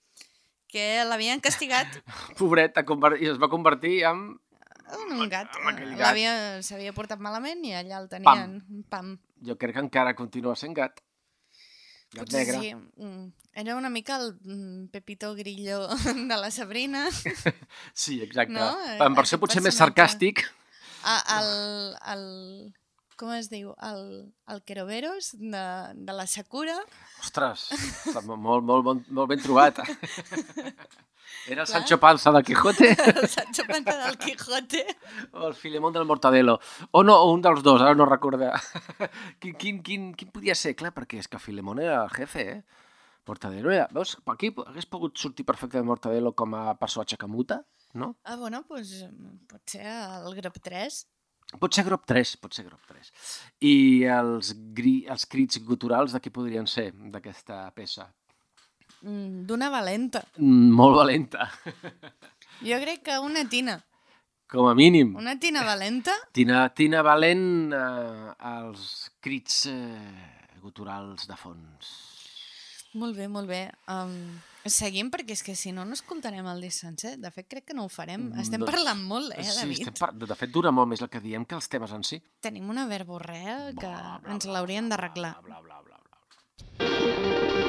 [0.70, 2.00] que l'havien castigat
[2.40, 2.78] Pobret,
[3.20, 4.30] es va convertir en...
[4.94, 5.50] en un gat.
[5.72, 6.00] aquell gat.
[6.00, 8.60] L'havia- S'havia portat malament i allà el tenien.
[8.90, 9.18] Pam.
[9.46, 11.00] Jo crec que encara continua sent gat.
[12.12, 12.60] Gat Potser negre.
[12.62, 12.74] sí.
[13.04, 13.32] Mm.
[13.54, 15.88] Era una mica el mm, Pepito Grillo
[16.32, 17.08] de la Sabrina.
[17.94, 18.54] Sí, exacte.
[18.54, 18.70] No?
[19.06, 20.46] En versió Aquest potser més sarcàstic.
[21.04, 22.74] Ah, el, el,
[23.20, 23.74] com es diu?
[23.84, 24.04] El,
[24.48, 25.64] el Queroveros de,
[25.96, 26.78] de la Sakura.
[27.20, 27.68] Ostres,
[28.26, 29.82] molt, molt, bon- molt ben trobat.
[31.48, 31.68] Era el Clar.
[31.68, 32.90] Sancho Panza del Quijote
[33.22, 34.86] El Sancho Panza del Quijote.
[35.34, 36.60] o el Filemón del Mortadelo.
[36.92, 38.50] O no, o un dels dos, ara no recordo.
[39.40, 40.76] Quin, quin, quin, quin podia ser?
[40.76, 42.60] Clar, perquè és que Filemón era el jefe, eh?
[43.30, 43.86] Mortadelo era...
[43.94, 44.16] Veus?
[44.26, 47.60] Per aquí hagués pogut sortir perfectament Mortadelo com a personatge que muta,
[47.94, 48.16] no?
[48.26, 48.96] Ah, bueno, doncs
[49.50, 51.04] pot ser el grup 3.
[51.58, 53.10] Pot ser Grop 3, pot ser Grop 3.
[53.66, 53.74] I
[54.06, 58.06] els, gri, els crits guturals de qui podrien ser, d'aquesta peça?
[59.02, 60.22] Mm, D'una valenta.
[60.38, 61.50] Mm, Molt valenta,
[62.62, 63.78] Jo crec que una tina.
[64.52, 65.16] com a mínim.
[65.16, 66.12] Una tina valenta?
[66.34, 71.92] Tina, Tina Valent eh, als crits eh, guturals de fons.
[72.98, 73.72] Molt bé, molt bé.
[73.88, 77.18] Um, seguim perquè és que si no no escoltarem el disc sencer.
[77.20, 78.30] De fet, crec que no ho farem.
[78.40, 79.80] Estem Doncs- parlant molt, eh, sí, David?
[79.88, 80.14] estem par...
[80.14, 82.22] De fet, dura molt més el que diem que els temes en si.
[82.42, 85.34] Tenim una verborrea que Bla, bla, ens bla, l'haurien bla, d'arreglar.
[85.44, 87.66] Bla, bla, bla, bla, bla.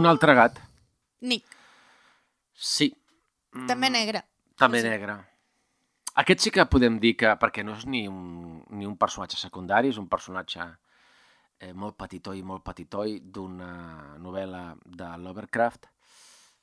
[0.00, 0.58] Un altre gat.
[1.20, 1.44] Nick,
[2.54, 2.90] Sí.
[3.66, 4.22] també Mm, negre.
[4.56, 4.88] També Sí.
[4.88, 5.18] negre.
[6.20, 9.88] Aquest sí que podem dir que, perquè no és ni un, ni un personatge secundari,
[9.88, 10.64] és un personatge
[11.62, 15.86] eh, molt petitoi, molt petitoi, d'una novel·la de Lovecraft,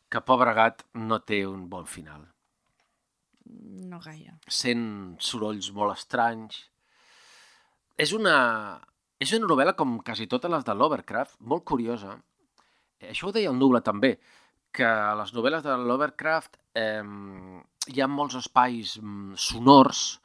[0.10, 2.24] que pobre gat no té un bon final.
[3.46, 4.40] No gaire.
[4.48, 6.64] Sent sorolls molt estranys.
[7.96, 8.82] És una,
[9.20, 12.18] és una novel·la, com quasi totes les de Lovecraft, molt curiosa.
[13.02, 14.16] Això ho deia el Nubla també,
[14.74, 17.04] que a les novel·les de Lovecraft eh,
[17.88, 20.20] hi ha molts espais mm, sonors,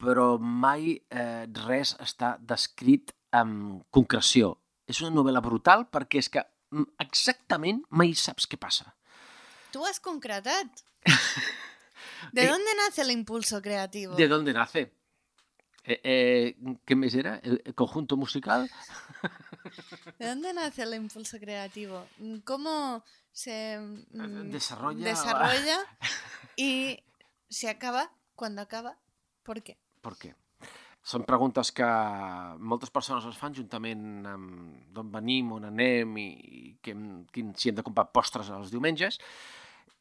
[0.00, 4.54] però mai eh, res està descrit amb concreció.
[4.86, 8.92] És una novel·la brutal perquè és que mm, exactament mai saps què passa.
[9.72, 10.84] Tú has concretat.
[12.32, 14.14] ¿De Eh, dónde nace el impulso creativo?
[14.14, 14.92] ¿De dónde nace?
[15.84, 16.56] Eh, eh,
[16.86, 17.36] ¿Qué mes era?
[17.42, 18.70] ¿El, el conjunto musical?
[20.18, 22.06] ¿De dónde nace el impulso creativo?
[22.18, 25.78] Mm, ¿Cómo se mm, desarrolla- desarrolla
[26.56, 27.02] y
[27.48, 28.96] se acaba cuando acaba?
[29.42, 29.76] ¿Por qué?
[30.04, 30.34] Per què?
[31.04, 31.84] Són preguntes que
[32.64, 36.94] moltes persones es fan juntament amb d'on venim, on anem i, i que,
[37.32, 39.18] quin, si hem de comprar postres els diumenges.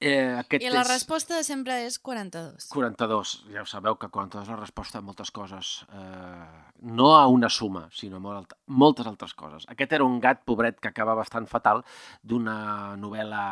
[0.03, 2.65] Eh, aquest I la és resposta sempre és 42.
[2.73, 3.31] 42.
[3.53, 5.71] Ja ho sabeu que 42 és la resposta a moltes coses.
[5.95, 6.59] Eh,
[6.99, 9.67] no a una suma, sinó a molt, moltes altres coses.
[9.71, 11.85] Aquest era un gat pobret que acaba bastant fatal
[12.21, 13.45] d'una novel·la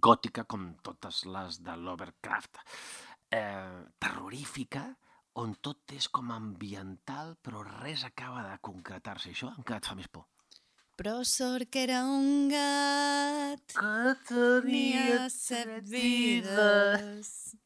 [0.00, 2.64] gòtica com totes les de Lovecraft.
[3.28, 4.86] Eh, terrorífica,
[5.44, 9.36] on tot és com ambiental, però res acaba de concretar-se.
[9.36, 10.31] Això encara et fa més por.
[11.02, 17.56] Prosor que era un gat, Que tenia set vides.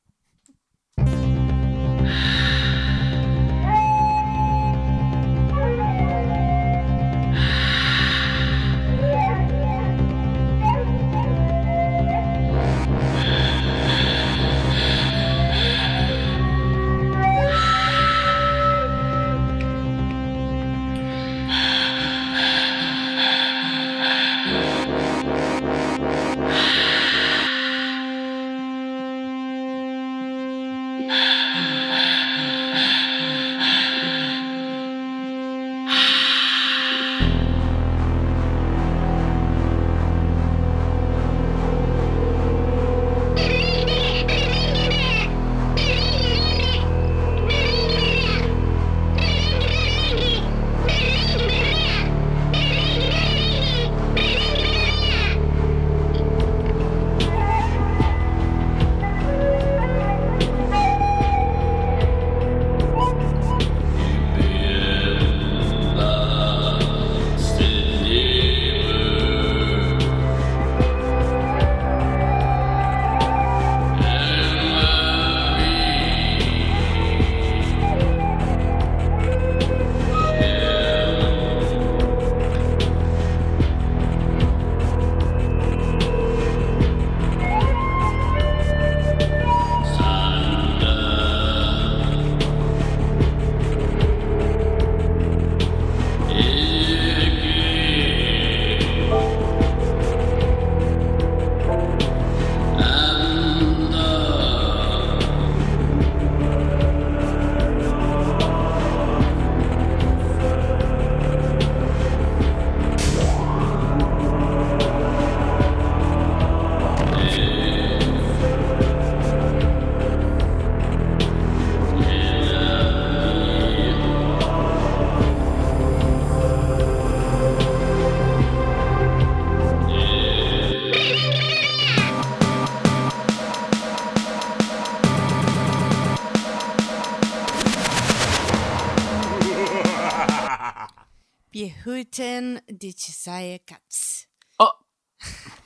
[141.53, 144.27] Wir hüten die Chesaye Cats.
[144.59, 144.73] Oh!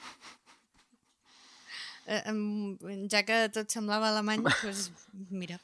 [2.11, 2.33] Eh,
[3.13, 4.89] ja que tot semblava alemany, doncs
[5.31, 5.61] mira.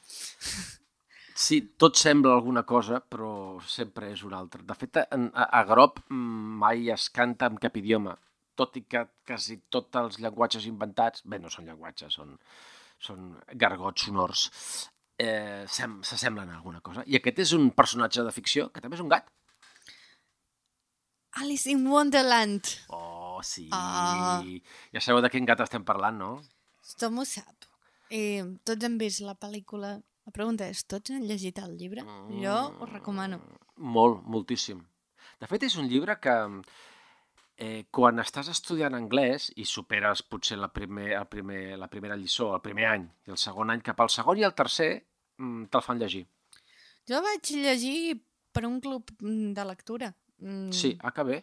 [1.35, 4.63] Sí, tot sembla alguna cosa, però sempre és una altra.
[4.63, 8.13] De fet, en- a, a Grop mm, mai es canta en cap idioma,
[8.55, 12.37] tot i que quasi tots els llenguatges inventats, bé, no són llenguatges, són,
[13.09, 13.27] són
[13.59, 14.45] gargots sonors,
[15.19, 17.03] eh, sem- s'assemblen a alguna cosa.
[17.11, 19.27] I aquest és un personatge de ficció, que també és un gat.
[21.41, 22.63] Alice in Wonderland.
[22.89, 23.67] Oh, sí.
[23.71, 24.41] Ah.
[24.93, 26.31] Ja sabeu de quin gat estem parlant, no?
[26.93, 27.67] Tothom ho sap.
[28.09, 29.97] I tots hem vist la pel·lícula.
[30.27, 32.03] La pregunta és, tots han llegit el llibre?
[32.41, 33.39] Jo ho recomano.
[33.77, 34.81] Molt, moltíssim.
[35.39, 36.35] De fet, és un llibre que
[37.57, 42.51] eh, quan estàs estudiant anglès i superes potser la, primer, el primer, la primera lliçó,
[42.55, 44.91] el primer any, i el segon any cap al segon i el tercer,
[45.37, 46.25] mm, te'l fan llegir.
[47.07, 48.17] Jo vaig llegir
[48.51, 50.11] per un club mm, de lectura.
[50.41, 51.37] Mm, Sí, ah, que bé.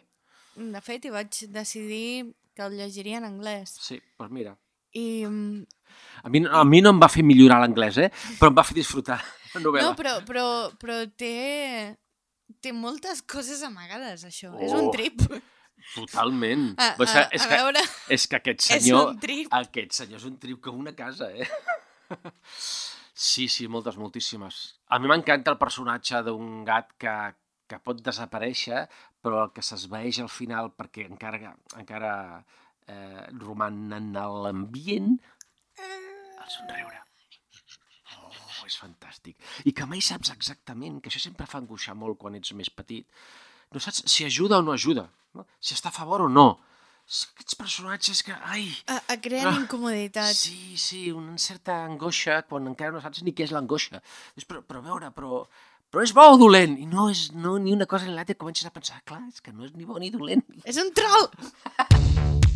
[0.55, 3.73] De fet, hi vaig decidir que el llegiria en anglès.
[3.83, 4.53] Sí, doncs mira.
[4.95, 5.65] I, mm,
[6.23, 8.09] A mi, a mi no em va fer millorar l'anglès, eh?
[8.39, 9.17] Però em va fer disfrutar
[9.55, 9.89] la novel·la.
[9.89, 10.45] no, però, però,
[10.79, 11.97] però té,
[12.63, 14.53] té moltes coses amagades, això.
[14.63, 15.21] És un Oh, trip.
[15.93, 16.71] Totalment.
[16.81, 17.81] A, Però és, a, que, és, a que, veure,
[18.15, 19.09] és que aquest és senyor...
[19.11, 19.51] un trip.
[19.53, 21.45] Aquest senyor és un trip com una casa, eh?
[23.15, 24.55] Sí, sí, moltes, moltíssimes.
[24.91, 27.13] A mi m'encanta el personatge d'un gat que,
[27.67, 28.85] que pot desaparèixer,
[29.23, 32.11] però el que s'esvaeix al final perquè encara, encara
[32.87, 35.15] eh, roman en l'ambient,
[35.79, 37.01] el somriure.
[38.17, 39.37] Oh, és fantàstic.
[39.65, 43.07] I que mai saps exactament, que això sempre fa angoixar molt quan ets més petit,
[43.73, 45.47] no saps si ajuda o no ajuda, no?
[45.59, 46.47] si està a favor o no.
[47.05, 48.33] Aquests personatges que...
[48.49, 50.33] Ai, A, a creen Ah, incomoditat.
[50.33, 54.01] Sí, sí, una certa angoixa quan encara no saps ni què és l'angoixa.
[54.47, 55.43] Però, però a veure, però,
[55.95, 56.73] però és bo o dolent?
[56.75, 59.55] I no és no, ni una cosa ni l'altra comences a pensar, clar, és que
[59.55, 60.43] no és ni bo ni dolent.
[60.67, 61.31] És un troll!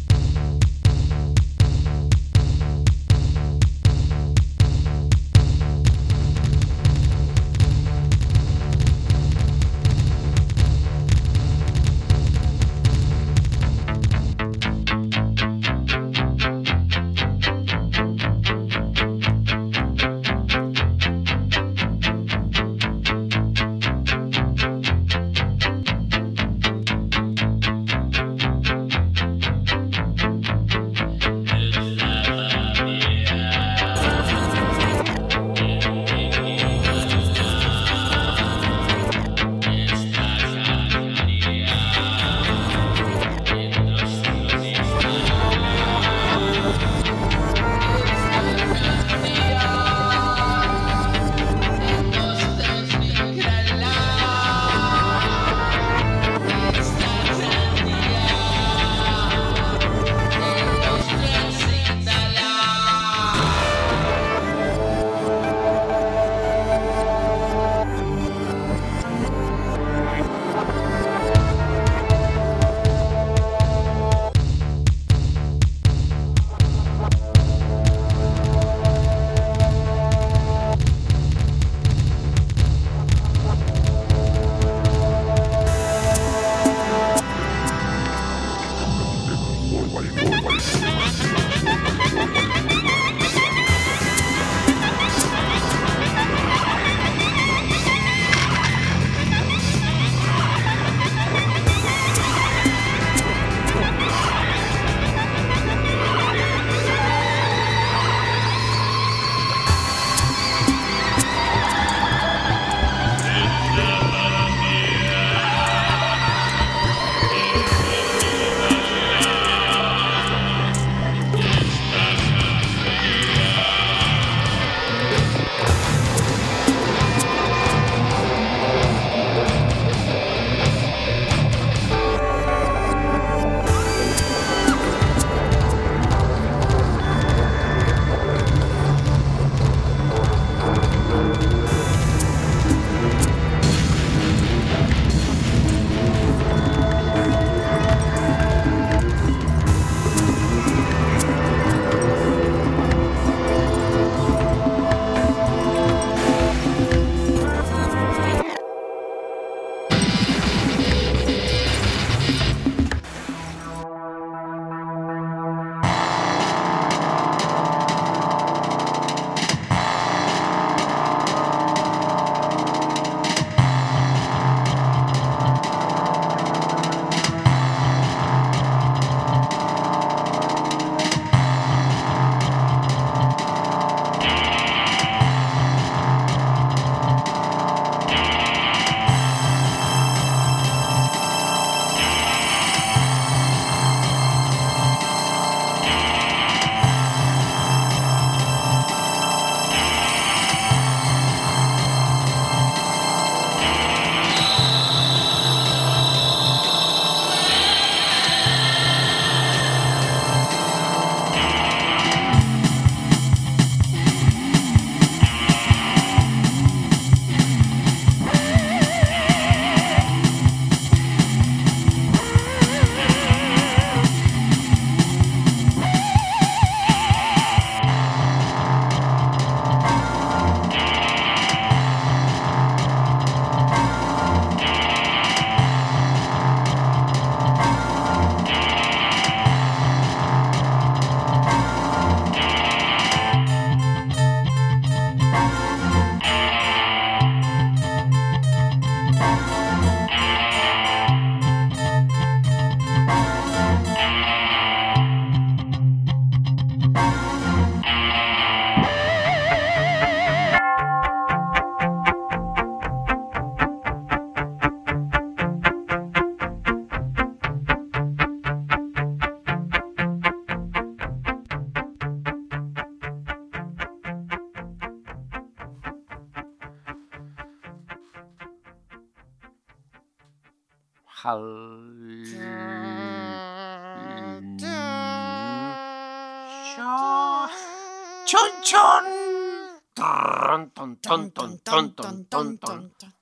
[291.02, 293.14] ton, ton, ton, ton, ton, ton.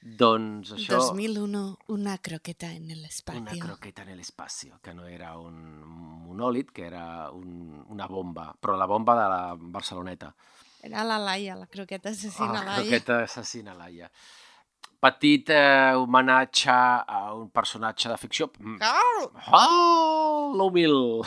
[0.00, 0.96] Doncs això...
[1.10, 5.82] 2001, una croqueta en el Una croqueta en el espacio, que no era un
[6.28, 10.34] monòlit, que era un, una bomba, però la bomba de la Barceloneta.
[10.82, 12.76] Era la Laia, la croqueta assassina la Laia.
[12.76, 14.10] croqueta assassina Laia.
[14.98, 18.50] Petit eh, homenatge a un personatge de ficció.
[18.80, 19.28] Au!
[19.52, 21.26] Oh, l'humil!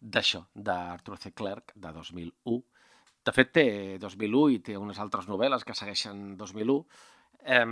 [0.00, 1.32] D'això, d'Arthur C.
[1.36, 2.60] Clarke, de 2001.
[3.24, 3.64] De fet, té
[4.00, 6.78] 2001 i té unes altres novel·les que segueixen 2001.
[7.40, 7.64] Eh,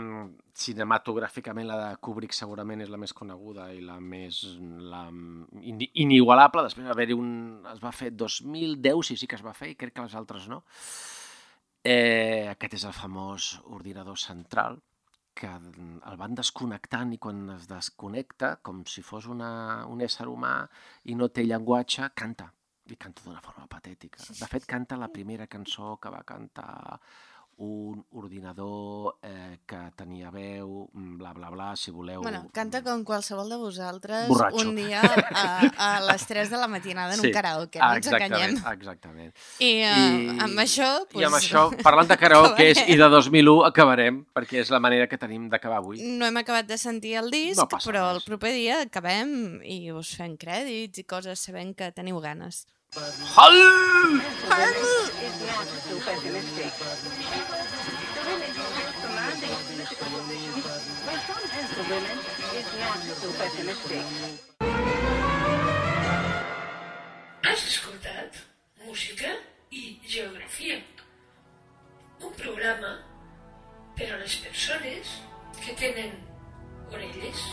[0.57, 6.67] cinematogràficament la de Kubrick segurament és la més coneguda i la més la, in, inigualable.
[6.69, 7.31] Després va haver-hi un...
[7.73, 10.49] es va fer 2010, sí, sí que es va fer, i crec que les altres
[10.53, 10.63] no.
[11.85, 14.81] Eh, aquest és el famós ordinador central,
[15.39, 19.51] que el van desconnectant i quan es desconnecta, com si fos una,
[19.87, 20.55] un ésser humà
[21.07, 22.51] i no té llenguatge, canta.
[22.89, 24.23] I canta d'una forma patètica.
[24.33, 26.97] De fet, canta la primera cançó que va cantar
[27.59, 32.23] un ordinador eh, que tenia veu, mm, bla, bla, bla, si voleu...
[32.23, 34.63] Bueno, canta com qualsevol de vosaltres Borratxo.
[34.63, 37.27] un dia a, a les 3 de la matinada en Sí.
[37.27, 38.73] un karaoke, no ens exactament, enganyem.
[38.79, 39.35] exactament.
[39.59, 40.89] I, uh, amb això...
[41.19, 45.09] I amb doncs, això, parlant de karaoke i de 2001, acabarem, perquè és la manera
[45.11, 45.99] que tenim d'acabar avui.
[46.19, 48.31] No hem acabat de sentir el disc, No però el res.
[48.31, 52.69] proper dia acabem i us fem crèdits i coses sabent que teniu ganes.
[52.97, 54.21] Harley!
[54.49, 54.99] Harley!
[67.45, 68.41] Has escoltat
[68.87, 69.37] música
[69.71, 70.81] i geografia.
[72.25, 72.97] Un programa
[73.97, 75.19] per a les persones
[75.61, 76.17] que tenen
[76.91, 77.45] orelles